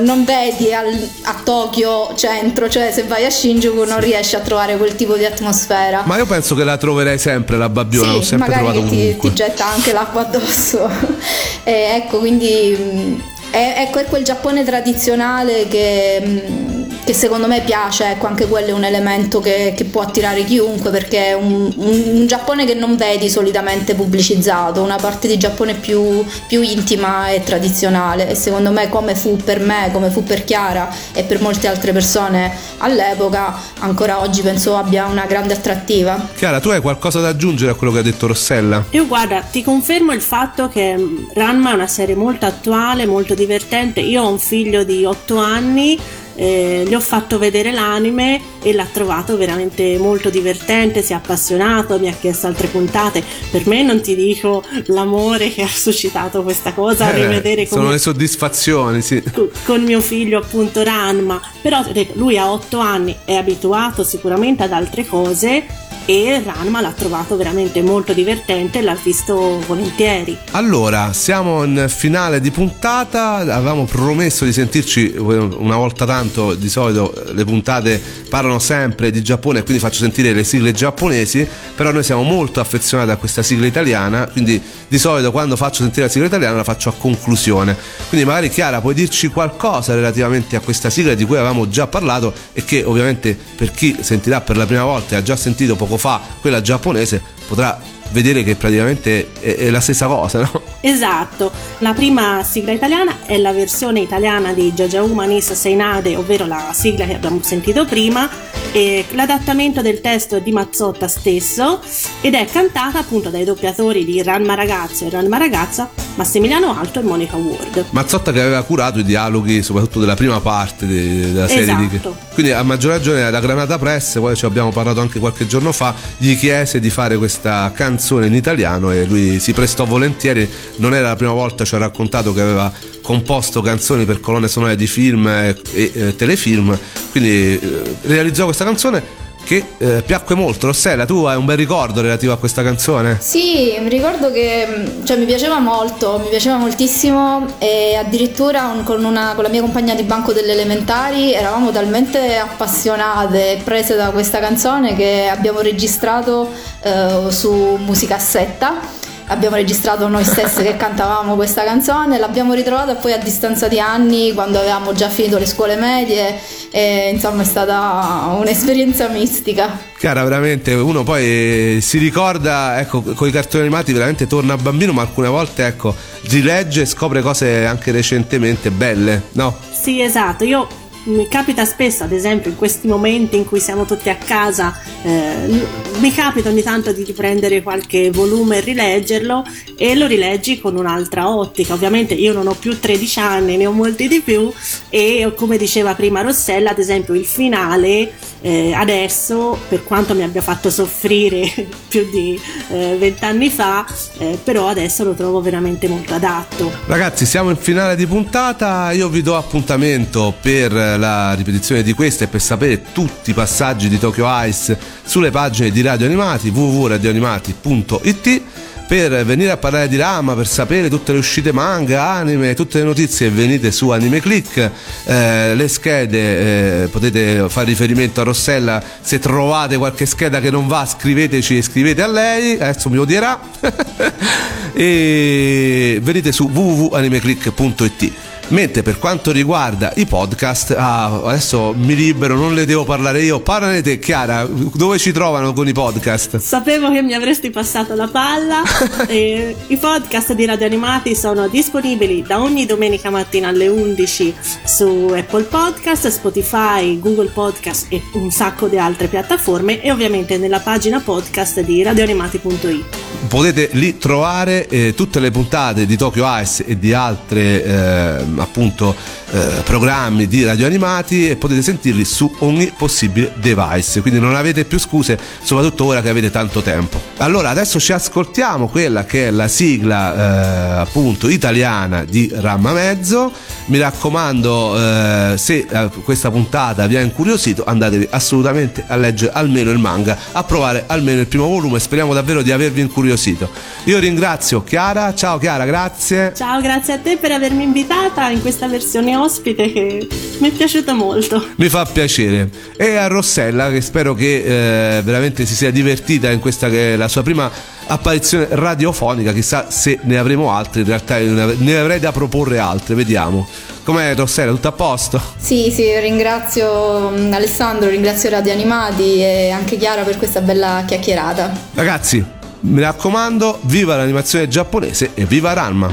non 0.00 0.24
vedi 0.24 0.72
al- 0.72 1.08
a 1.22 1.36
Tokyo 1.42 2.12
centro, 2.16 2.68
cioè 2.68 2.90
se 2.92 3.04
vai 3.04 3.24
a 3.24 3.30
Shinjuku 3.30 3.84
non 3.84 4.00
riesci 4.00 4.36
a 4.36 4.40
trovare 4.40 4.76
quel 4.76 4.94
tipo 4.94 5.16
di 5.16 5.24
atmosfera. 5.24 6.02
Ma 6.04 6.16
io 6.16 6.26
penso 6.26 6.54
che 6.54 6.64
la 6.64 6.76
troverei 6.76 7.18
sempre 7.18 7.56
la 7.56 7.68
babbiona, 7.68 8.12
l'ho 8.12 8.20
Sì, 8.20 8.26
sempre 8.28 8.48
magari 8.48 8.66
trovato 8.72 8.90
che 8.94 9.16
ti, 9.20 9.28
ti 9.28 9.34
getta 9.34 9.66
anche 9.66 9.92
l'acqua 9.92 10.20
addosso. 10.22 10.88
E 11.62 11.72
ecco, 11.94 12.18
quindi 12.18 12.74
mh, 12.74 13.22
è, 13.50 13.74
ecco, 13.86 13.98
è 13.98 14.04
quel 14.06 14.24
Giappone 14.24 14.64
tradizionale 14.64 15.68
che, 15.68 16.20
mh, 16.24 16.69
che 17.04 17.12
secondo 17.14 17.46
me 17.46 17.62
piace, 17.62 18.10
ecco, 18.10 18.26
anche 18.26 18.46
quello 18.46 18.68
è 18.68 18.72
un 18.72 18.84
elemento 18.84 19.40
che, 19.40 19.74
che 19.76 19.84
può 19.84 20.02
attirare 20.02 20.44
chiunque 20.44 20.90
perché 20.90 21.28
è 21.28 21.32
un, 21.34 21.72
un- 21.76 22.02
un 22.12 22.26
Giappone 22.26 22.64
che 22.64 22.74
non 22.74 22.96
vedi 22.96 23.28
solitamente 23.28 23.94
pubblicizzato, 23.94 24.82
una 24.82 24.96
parte 24.96 25.26
di 25.26 25.36
Giappone 25.38 25.74
più, 25.74 26.24
più 26.46 26.62
intima 26.62 27.30
e 27.30 27.42
tradizionale 27.42 28.28
e 28.30 28.34
secondo 28.34 28.70
me 28.70 28.88
come 28.88 29.14
fu 29.14 29.36
per 29.36 29.60
me, 29.60 29.88
come 29.92 30.10
fu 30.10 30.22
per 30.22 30.44
Chiara 30.44 30.88
e 31.12 31.24
per 31.24 31.40
molte 31.40 31.66
altre 31.66 31.92
persone 31.92 32.52
all'epoca, 32.78 33.56
ancora 33.80 34.20
oggi 34.20 34.42
penso 34.42 34.76
abbia 34.76 35.06
una 35.06 35.24
grande 35.26 35.54
attrattiva. 35.54 36.28
Chiara, 36.36 36.60
tu 36.60 36.68
hai 36.68 36.80
qualcosa 36.80 37.20
da 37.20 37.28
aggiungere 37.28 37.72
a 37.72 37.74
quello 37.74 37.92
che 37.92 37.98
ha 38.00 38.02
detto 38.02 38.26
Rossella? 38.26 38.84
Io 38.90 39.06
guarda, 39.06 39.40
ti 39.40 39.64
confermo 39.64 40.12
il 40.12 40.20
fatto 40.20 40.68
che 40.68 40.94
Ranma 41.34 41.70
è 41.72 41.74
una 41.74 41.86
serie 41.88 42.14
molto 42.14 42.46
attuale, 42.46 43.06
molto 43.06 43.34
divertente. 43.34 44.00
Io 44.00 44.22
ho 44.22 44.28
un 44.30 44.38
figlio 44.38 44.84
di 44.84 45.04
8 45.04 45.36
anni, 45.38 45.98
eh, 46.34 46.84
gli 46.86 46.94
ho 46.94 47.00
fatto 47.00 47.38
vedere 47.38 47.72
l'anime 47.72 48.40
e 48.62 48.72
l'ha 48.72 48.86
trovato 48.90 49.36
veramente 49.36 49.98
molto 49.98 50.30
divertente, 50.30 51.02
si 51.02 51.12
è 51.12 51.16
appassionato, 51.16 51.98
mi 51.98 52.08
ha 52.08 52.14
chiesto 52.18 52.46
altre 52.46 52.68
puntate. 52.68 53.22
Per 53.50 53.66
me 53.66 53.82
non 53.82 54.00
ti 54.00 54.14
dico 54.14 54.62
l'amore 54.86 55.50
che 55.52 55.62
ha 55.62 55.68
suscitato 55.68 56.42
questa 56.42 56.72
cosa, 56.72 57.12
Eh, 57.12 57.22
rivedere 57.26 57.66
come 57.66 57.80
sono 57.80 57.90
le 57.90 57.98
soddisfazioni, 57.98 59.02
sì. 59.02 59.22
co- 59.32 59.50
con 59.64 59.82
mio 59.82 60.00
figlio 60.00 60.38
appunto 60.38 60.82
Ranma 60.82 61.40
però 61.60 61.84
lui 62.14 62.38
ha 62.38 62.50
8 62.50 62.78
anni 62.78 63.16
è 63.24 63.34
abituato 63.34 64.04
sicuramente 64.04 64.62
ad 64.62 64.72
altre 64.72 65.06
cose 65.06 65.64
e 66.10 66.42
Ranma 66.44 66.80
l'ha 66.80 66.90
trovato 66.90 67.36
veramente 67.36 67.82
molto 67.82 68.12
divertente 68.12 68.80
e 68.80 68.82
l'ha 68.82 68.98
visto 69.00 69.60
volentieri. 69.64 70.36
Allora, 70.50 71.12
siamo 71.12 71.62
in 71.62 71.84
finale 71.86 72.40
di 72.40 72.50
puntata, 72.50 73.36
avevamo 73.36 73.84
promesso 73.84 74.44
di 74.44 74.52
sentirci 74.52 75.14
una 75.16 75.76
volta 75.76 76.06
tanto, 76.06 76.54
di 76.54 76.68
solito 76.68 77.14
le 77.32 77.44
puntate 77.44 78.02
parlano 78.28 78.58
sempre 78.58 79.12
di 79.12 79.22
Giappone, 79.22 79.62
quindi 79.62 79.80
faccio 79.80 80.00
sentire 80.00 80.32
le 80.32 80.42
sigle 80.42 80.72
giapponesi, 80.72 81.46
però 81.76 81.92
noi 81.92 82.02
siamo 82.02 82.22
molto 82.22 82.58
affezionati 82.58 83.10
a 83.12 83.16
questa 83.16 83.44
sigla 83.44 83.66
italiana, 83.66 84.26
quindi 84.26 84.60
di 84.88 84.98
solito 84.98 85.30
quando 85.30 85.54
faccio 85.54 85.82
sentire 85.82 86.06
la 86.06 86.10
sigla 86.10 86.26
italiana 86.26 86.56
la 86.56 86.64
faccio 86.64 86.88
a 86.88 86.92
conclusione. 86.92 87.76
Quindi 88.08 88.26
magari 88.26 88.48
Chiara 88.48 88.80
puoi 88.80 88.94
dirci 88.94 89.28
qualcosa 89.28 89.94
relativamente 89.94 90.56
a 90.56 90.60
questa 90.60 90.90
sigla 90.90 91.14
di 91.14 91.24
cui 91.24 91.36
avevamo 91.36 91.68
già 91.68 91.86
parlato 91.86 92.32
e 92.52 92.64
che 92.64 92.82
ovviamente 92.82 93.38
per 93.54 93.70
chi 93.70 93.98
sentirà 94.00 94.40
per 94.40 94.56
la 94.56 94.66
prima 94.66 94.82
volta 94.82 95.14
e 95.14 95.18
ha 95.18 95.22
già 95.22 95.36
sentito 95.36 95.76
poco 95.76 95.98
fa 95.99 95.99
quella 96.40 96.60
giapponese 96.60 97.22
potrà 97.46 97.78
vedere 98.10 98.42
che 98.42 98.56
praticamente 98.56 99.30
è, 99.40 99.56
è 99.56 99.70
la 99.70 99.80
stessa 99.80 100.06
cosa, 100.06 100.40
no? 100.40 100.62
esatto 100.80 101.50
la 101.78 101.92
prima 101.92 102.42
sigla 102.42 102.72
italiana 102.72 103.18
è 103.26 103.36
la 103.36 103.52
versione 103.52 104.00
italiana 104.00 104.52
di 104.52 104.72
Jajauma 104.72 105.24
Nis 105.26 105.52
Seinade 105.52 106.16
ovvero 106.16 106.46
la 106.46 106.70
sigla 106.72 107.04
che 107.04 107.14
abbiamo 107.14 107.40
sentito 107.42 107.84
prima 107.84 108.28
e 108.72 109.04
l'adattamento 109.12 109.82
del 109.82 110.00
testo 110.00 110.36
è 110.36 110.42
di 110.42 110.52
Mazzotta 110.52 111.08
stesso 111.08 111.80
ed 112.20 112.34
è 112.34 112.46
cantata 112.46 112.98
appunto 113.00 113.28
dai 113.28 113.44
doppiatori 113.44 114.04
di 114.04 114.22
Ranma 114.22 114.54
Ragazzo 114.54 115.06
e 115.06 115.10
Ranma 115.10 115.38
Ragazza 115.38 115.90
Massimiliano 116.14 116.76
Alto 116.78 117.00
e 117.00 117.02
Monica 117.02 117.36
Ward 117.36 117.86
Mazzotta 117.90 118.32
che 118.32 118.40
aveva 118.40 118.62
curato 118.62 119.00
i 119.00 119.04
dialoghi 119.04 119.62
soprattutto 119.62 120.00
della 120.00 120.14
prima 120.14 120.40
parte 120.40 120.86
de- 120.86 121.32
della 121.32 121.48
serie 121.48 121.76
di- 121.76 121.88
Esatto. 121.90 122.16
quindi 122.32 122.52
a 122.52 122.62
maggior 122.62 122.92
ragione 122.92 123.28
la 123.30 123.40
Granata 123.40 123.78
Press 123.78 124.18
poi 124.18 124.36
ci 124.36 124.44
abbiamo 124.44 124.70
parlato 124.70 125.00
anche 125.00 125.18
qualche 125.18 125.46
giorno 125.46 125.72
fa 125.72 125.94
gli 126.16 126.36
chiese 126.38 126.80
di 126.80 126.90
fare 126.90 127.16
questa 127.16 127.70
canzone 127.74 127.98
in 128.26 128.34
italiano 128.34 128.90
e 128.90 129.04
lui 129.06 129.38
si 129.38 129.52
prestò 129.52 129.84
volentieri. 129.84 130.48
Non 130.76 130.94
era 130.94 131.08
la 131.08 131.16
prima 131.16 131.32
volta 131.32 131.64
ci 131.64 131.74
ha 131.74 131.78
raccontato 131.78 132.32
che 132.32 132.40
aveva 132.40 132.72
composto 133.02 133.60
canzoni 133.60 134.04
per 134.04 134.20
colonne 134.20 134.48
sonore 134.48 134.76
di 134.76 134.86
film 134.86 135.26
e, 135.26 135.56
e, 135.72 136.16
telefilm. 136.16 136.76
Quindi 137.10 137.58
eh, 137.58 137.82
realizzò 138.02 138.44
questa 138.44 138.64
canzone 138.64 139.19
che 139.50 139.64
eh, 139.78 140.02
piacque 140.02 140.36
molto 140.36 140.68
Rossella 140.68 141.04
tu 141.04 141.24
hai 141.24 141.36
un 141.36 141.44
bel 141.44 141.56
ricordo 141.56 142.00
relativo 142.00 142.32
a 142.32 142.36
questa 142.36 142.62
canzone? 142.62 143.18
Sì, 143.20 143.76
mi 143.80 143.88
ricordo 143.88 144.30
che 144.30 144.64
mh, 144.64 145.04
cioè, 145.04 145.16
mi 145.16 145.24
piaceva 145.24 145.58
molto, 145.58 146.20
mi 146.22 146.28
piaceva 146.28 146.56
moltissimo 146.56 147.44
e 147.58 147.96
addirittura 147.96 148.66
un- 148.66 148.84
con, 148.84 149.04
una- 149.04 149.32
con 149.34 149.42
la 149.42 149.50
mia 149.50 149.60
compagna 149.60 149.94
di 149.96 150.04
banco 150.04 150.32
delle 150.32 150.52
elementari 150.52 151.32
eravamo 151.34 151.72
talmente 151.72 152.36
appassionate 152.36 153.54
e 153.54 153.60
prese 153.64 153.96
da 153.96 154.10
questa 154.10 154.38
canzone 154.38 154.94
che 154.94 155.26
abbiamo 155.28 155.58
registrato 155.62 156.48
eh, 156.84 157.24
su 157.30 157.76
musicassetta. 157.84 158.98
Abbiamo 159.30 159.54
registrato 159.54 160.08
noi 160.08 160.24
stesse 160.24 160.64
che 160.64 160.76
cantavamo 160.76 161.36
questa 161.36 161.62
canzone, 161.62 162.18
l'abbiamo 162.18 162.52
ritrovata 162.52 162.96
poi 162.96 163.12
a 163.12 163.16
distanza 163.16 163.68
di 163.68 163.78
anni 163.78 164.32
quando 164.34 164.58
avevamo 164.58 164.92
già 164.92 165.08
finito 165.08 165.38
le 165.38 165.46
scuole 165.46 165.76
medie 165.76 166.36
e 166.72 167.10
insomma 167.12 167.42
è 167.42 167.44
stata 167.44 168.34
un'esperienza 168.36 169.06
mistica. 169.06 169.78
Chiara, 169.96 170.24
veramente 170.24 170.74
uno 170.74 171.04
poi 171.04 171.78
si 171.80 171.98
ricorda, 171.98 172.80
ecco, 172.80 173.02
con 173.02 173.28
i 173.28 173.30
cartoni 173.30 173.62
animati 173.62 173.92
veramente 173.92 174.26
torna 174.26 174.56
bambino, 174.56 174.92
ma 174.92 175.02
alcune 175.02 175.28
volte, 175.28 175.64
ecco, 175.64 175.94
rilegge 176.22 176.80
e 176.80 176.86
scopre 176.86 177.22
cose 177.22 177.64
anche 177.66 177.92
recentemente 177.92 178.72
belle, 178.72 179.22
no? 179.34 179.56
Sì, 179.70 180.00
esatto. 180.00 180.42
Io 180.42 180.66
mi 181.04 181.28
capita 181.28 181.64
spesso, 181.64 182.04
ad 182.04 182.12
esempio, 182.12 182.50
in 182.50 182.56
questi 182.56 182.86
momenti 182.86 183.36
in 183.36 183.44
cui 183.44 183.60
siamo 183.60 183.84
tutti 183.84 184.10
a 184.10 184.16
casa, 184.16 184.76
eh, 185.02 185.64
mi 185.98 186.12
capita 186.12 186.48
ogni 186.48 186.62
tanto 186.62 186.92
di 186.92 187.04
riprendere 187.04 187.62
qualche 187.62 188.10
volume 188.10 188.58
e 188.58 188.60
rileggerlo 188.60 189.44
e 189.76 189.94
lo 189.94 190.06
rileggi 190.06 190.60
con 190.60 190.76
un'altra 190.76 191.28
ottica. 191.28 191.74
Ovviamente 191.74 192.14
io 192.14 192.32
non 192.32 192.46
ho 192.46 192.54
più 192.54 192.78
13 192.78 193.20
anni, 193.20 193.56
ne 193.56 193.66
ho 193.66 193.72
molti 193.72 194.08
di 194.08 194.20
più 194.20 194.52
e 194.88 195.32
come 195.36 195.56
diceva 195.56 195.94
prima 195.94 196.20
Rossella, 196.20 196.70
ad 196.70 196.78
esempio, 196.78 197.14
il 197.14 197.24
finale 197.24 198.12
eh, 198.42 198.72
adesso, 198.72 199.58
per 199.68 199.84
quanto 199.84 200.14
mi 200.14 200.22
abbia 200.22 200.40
fatto 200.40 200.70
soffrire 200.70 201.68
più 201.88 202.08
di 202.10 202.40
eh, 202.70 202.96
vent'anni 202.98 203.50
fa, 203.50 203.86
eh, 204.18 204.38
però 204.42 204.68
adesso 204.68 205.04
lo 205.04 205.12
trovo 205.12 205.40
veramente 205.40 205.88
molto 205.88 206.14
adatto. 206.14 206.70
Ragazzi, 206.86 207.26
siamo 207.26 207.50
in 207.50 207.56
finale 207.56 207.96
di 207.96 208.06
puntata. 208.06 208.92
Io 208.92 209.08
vi 209.08 209.22
do 209.22 209.36
appuntamento 209.36 210.34
per 210.40 210.89
la 210.96 211.34
ripetizione 211.34 211.82
di 211.82 211.92
questa 211.92 212.24
e 212.24 212.28
per 212.28 212.40
sapere 212.40 212.82
tutti 212.92 213.30
i 213.30 213.34
passaggi 213.34 213.88
di 213.88 213.98
Tokyo 213.98 214.26
Ice 214.46 214.78
sulle 215.04 215.30
pagine 215.30 215.70
di 215.70 215.82
Radio 215.82 216.06
Animati 216.06 216.48
www.radioanimati.it 216.48 218.42
per 218.90 219.24
venire 219.24 219.52
a 219.52 219.56
parlare 219.56 219.86
di 219.86 219.96
Rama, 219.96 220.34
per 220.34 220.48
sapere 220.48 220.88
tutte 220.88 221.12
le 221.12 221.18
uscite 221.18 221.52
manga, 221.52 222.08
anime, 222.08 222.54
tutte 222.54 222.78
le 222.78 222.84
notizie 222.84 223.30
venite 223.30 223.70
su 223.70 223.90
Anime 223.90 224.20
Click, 224.20 224.68
eh, 225.04 225.54
le 225.54 225.68
schede 225.68 226.82
eh, 226.82 226.88
potete 226.88 227.48
fare 227.48 227.66
riferimento 227.66 228.20
a 228.20 228.24
Rossella, 228.24 228.82
se 229.00 229.20
trovate 229.20 229.76
qualche 229.76 230.06
scheda 230.06 230.40
che 230.40 230.50
non 230.50 230.66
va 230.66 230.84
scriveteci 230.84 231.58
e 231.58 231.62
scrivete 231.62 232.02
a 232.02 232.08
lei, 232.08 232.54
adesso 232.54 232.90
mi 232.90 232.98
odierà 232.98 233.40
e 234.74 236.00
venite 236.02 236.32
su 236.32 236.50
www.animeclick.it 236.52 238.29
Mentre 238.50 238.82
per 238.82 238.98
quanto 238.98 239.30
riguarda 239.30 239.92
i 239.94 240.06
podcast, 240.06 240.74
ah, 240.76 241.22
adesso 241.22 241.72
mi 241.72 241.94
libero, 241.94 242.34
non 242.34 242.52
le 242.52 242.66
devo 242.66 242.82
parlare 242.82 243.22
io. 243.22 243.38
Parlane 243.38 243.80
te, 243.80 244.00
Chiara, 244.00 244.44
dove 244.44 244.98
ci 244.98 245.12
trovano 245.12 245.52
con 245.52 245.68
i 245.68 245.72
podcast? 245.72 246.38
Sapevo 246.38 246.90
che 246.90 247.00
mi 247.00 247.14
avresti 247.14 247.50
passato 247.50 247.94
la 247.94 248.08
palla. 248.08 248.62
Eh, 249.10 249.56
I 249.66 249.76
podcast 249.76 250.34
di 250.34 250.44
Radio 250.44 250.66
Animati 250.66 251.16
sono 251.16 251.48
disponibili 251.48 252.22
da 252.22 252.40
ogni 252.40 252.66
domenica 252.66 253.10
mattina 253.10 253.48
alle 253.48 253.66
11 253.66 254.34
su 254.64 255.12
Apple 255.16 255.44
Podcast, 255.44 256.08
Spotify, 256.08 256.98
Google 256.98 257.30
Podcast 257.30 257.86
e 257.88 258.02
un 258.14 258.30
sacco 258.30 258.68
di 258.68 258.78
altre 258.78 259.08
piattaforme 259.08 259.80
e 259.80 259.90
ovviamente 259.90 260.38
nella 260.38 260.60
pagina 260.60 261.00
podcast 261.00 261.60
di 261.60 261.82
radioanimati.it. 261.82 262.98
Potete 263.28 263.70
lì 263.72 263.98
trovare 263.98 264.66
eh, 264.68 264.94
tutte 264.94 265.18
le 265.20 265.30
puntate 265.30 265.86
di 265.86 265.96
Tokyo 265.96 266.24
Ice 266.40 266.64
e 266.64 266.78
di 266.78 266.92
altre 266.92 267.64
eh, 267.64 268.24
appunto 268.40 268.94
eh, 269.30 269.62
programmi 269.64 270.26
di 270.26 270.44
radio 270.44 270.66
animati 270.66 271.28
e 271.28 271.36
potete 271.36 271.62
sentirli 271.62 272.04
su 272.04 272.32
ogni 272.38 272.72
possibile 272.76 273.32
device. 273.36 274.00
Quindi 274.00 274.20
non 274.20 274.34
avete 274.34 274.64
più 274.64 274.78
scuse, 274.78 275.18
soprattutto 275.42 275.84
ora 275.84 276.02
che 276.02 276.08
avete 276.08 276.30
tanto 276.30 276.62
tempo. 276.62 277.09
Allora, 277.20 277.50
adesso 277.50 277.78
ci 277.78 277.92
ascoltiamo 277.92 278.68
quella 278.68 279.04
che 279.04 279.26
è 279.26 279.30
la 279.30 279.46
sigla 279.46 280.14
eh, 280.14 280.80
appunto 280.80 281.28
italiana 281.28 282.04
di 282.04 282.30
Ramma 282.32 282.72
Mezzo. 282.72 283.30
mi 283.66 283.78
raccomando, 283.78 284.74
eh, 284.78 285.34
se 285.36 285.66
eh, 285.70 285.90
questa 286.02 286.30
puntata 286.30 286.86
vi 286.86 286.96
ha 286.96 287.02
incuriosito, 287.02 287.62
andatevi 287.64 288.08
assolutamente 288.10 288.84
a 288.86 288.96
leggere 288.96 289.32
almeno 289.34 289.70
il 289.70 289.76
manga, 289.76 290.16
a 290.32 290.42
provare 290.44 290.84
almeno 290.86 291.20
il 291.20 291.26
primo 291.26 291.46
volume. 291.46 291.78
Speriamo 291.78 292.14
davvero 292.14 292.40
di 292.40 292.52
avervi 292.52 292.80
incuriosito. 292.80 293.50
Io 293.84 293.98
ringrazio 293.98 294.64
Chiara, 294.64 295.14
ciao 295.14 295.36
Chiara, 295.36 295.66
grazie. 295.66 296.32
Ciao, 296.34 296.58
grazie 296.62 296.94
a 296.94 296.98
te 297.00 297.18
per 297.18 297.32
avermi 297.32 297.64
invitata 297.64 298.30
in 298.30 298.40
questa 298.40 298.66
versione 298.66 299.14
ospite 299.14 299.70
che 299.70 300.08
mi 300.38 300.48
è 300.48 300.52
piaciuta 300.52 300.94
molto. 300.94 301.48
Mi 301.56 301.68
fa 301.68 301.84
piacere. 301.84 302.48
E 302.78 302.96
a 302.96 303.08
Rossella, 303.08 303.70
che 303.70 303.82
spero 303.82 304.14
che 304.14 304.96
eh, 304.96 305.02
veramente 305.02 305.44
si 305.44 305.54
sia 305.54 305.70
divertita 305.70 306.30
in 306.30 306.40
questa 306.40 306.70
che 306.70 306.94
è 306.94 306.96
la 306.96 307.08
sua 307.10 307.22
prima 307.22 307.50
apparizione 307.86 308.46
radiofonica. 308.50 309.32
Chissà 309.32 309.66
se 309.68 309.98
ne 310.02 310.16
avremo 310.16 310.50
altre. 310.52 310.80
In 310.80 310.86
realtà 310.86 311.18
ne 311.18 311.42
av- 311.42 311.58
ne 311.58 311.76
avrei 311.76 312.00
da 312.00 312.12
proporre 312.12 312.58
altre. 312.58 312.94
Vediamo. 312.94 313.46
Com'è 313.82 314.14
Rossella? 314.14 314.52
Tutto 314.52 314.68
a 314.68 314.72
posto? 314.72 315.20
Sì, 315.38 315.70
sì, 315.74 315.98
ringrazio 315.98 317.10
mm, 317.10 317.32
Alessandro, 317.32 317.88
ringrazio 317.88 318.30
Radio 318.30 318.52
Animati 318.52 319.20
e 319.20 319.50
anche 319.50 319.76
Chiara 319.76 320.02
per 320.02 320.16
questa 320.16 320.40
bella 320.40 320.84
chiacchierata. 320.86 321.50
Ragazzi, 321.74 322.24
mi 322.60 322.80
raccomando, 322.80 323.58
viva 323.62 323.96
l'animazione 323.96 324.46
giapponese 324.48 325.10
e 325.14 325.24
viva 325.24 325.52
Ranma. 325.52 325.88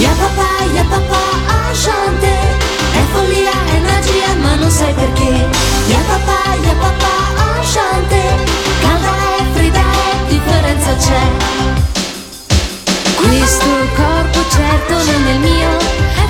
Ya 0.00 0.10
papà, 0.18 0.64
ya 0.74 0.84
papà, 0.84 1.20
Ashante 1.70 2.26
È 2.26 3.02
follia, 3.12 3.52
è 3.66 3.78
magia, 3.80 4.34
ma 4.40 4.54
non 4.54 4.70
sai 4.70 4.92
perché 4.94 5.28
Ya 5.86 5.98
papà, 6.08 6.54
ya 6.64 6.74
papà, 6.80 7.11
Ashante 7.62 8.20
Calda 8.80 9.14
e 9.38 9.44
fredda 9.52 9.84
differenza 10.26 10.96
c'è. 10.96 11.22
Questo 13.14 13.66
corpo 13.94 14.40
certo 14.50 14.94
non 14.94 15.26
è 15.28 15.30
il 15.30 15.38
mio. 15.38 15.70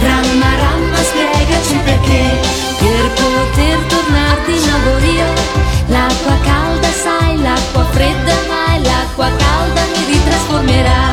Ramma, 0.02 0.56
ramma, 0.56 0.96
spiegaci 0.98 1.76
perché. 1.84 2.38
Per 2.76 3.10
poter 3.12 3.78
tornare 3.88 4.42
di 4.44 4.58
nuovo 4.66 4.98
io 5.06 5.24
L'acqua 5.86 6.36
calda 6.42 6.88
sai, 6.90 7.40
l'acqua 7.40 7.84
fredda 7.92 8.34
mai 8.48 8.82
L'acqua 8.82 9.30
calda 9.36 9.82
mi 9.94 10.12
ritrasformerà 10.12 11.11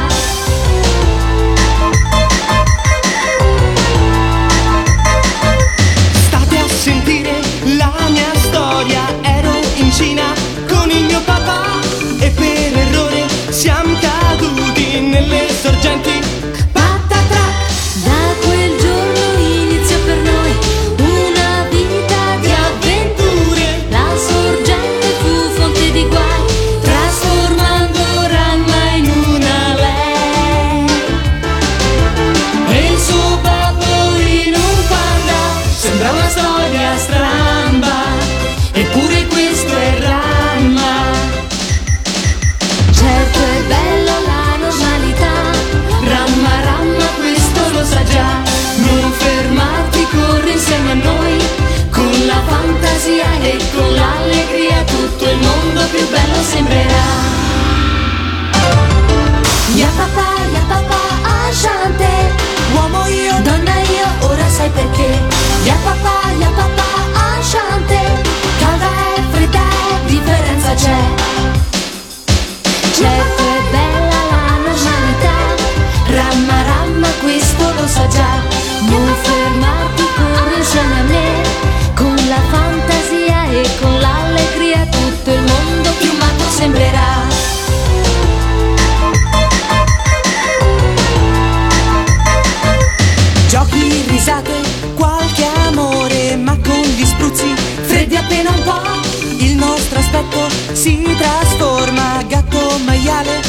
si 100.79 101.03
trasforma 101.17 102.23
Gatto 102.25 102.79
maiale, 102.85 103.48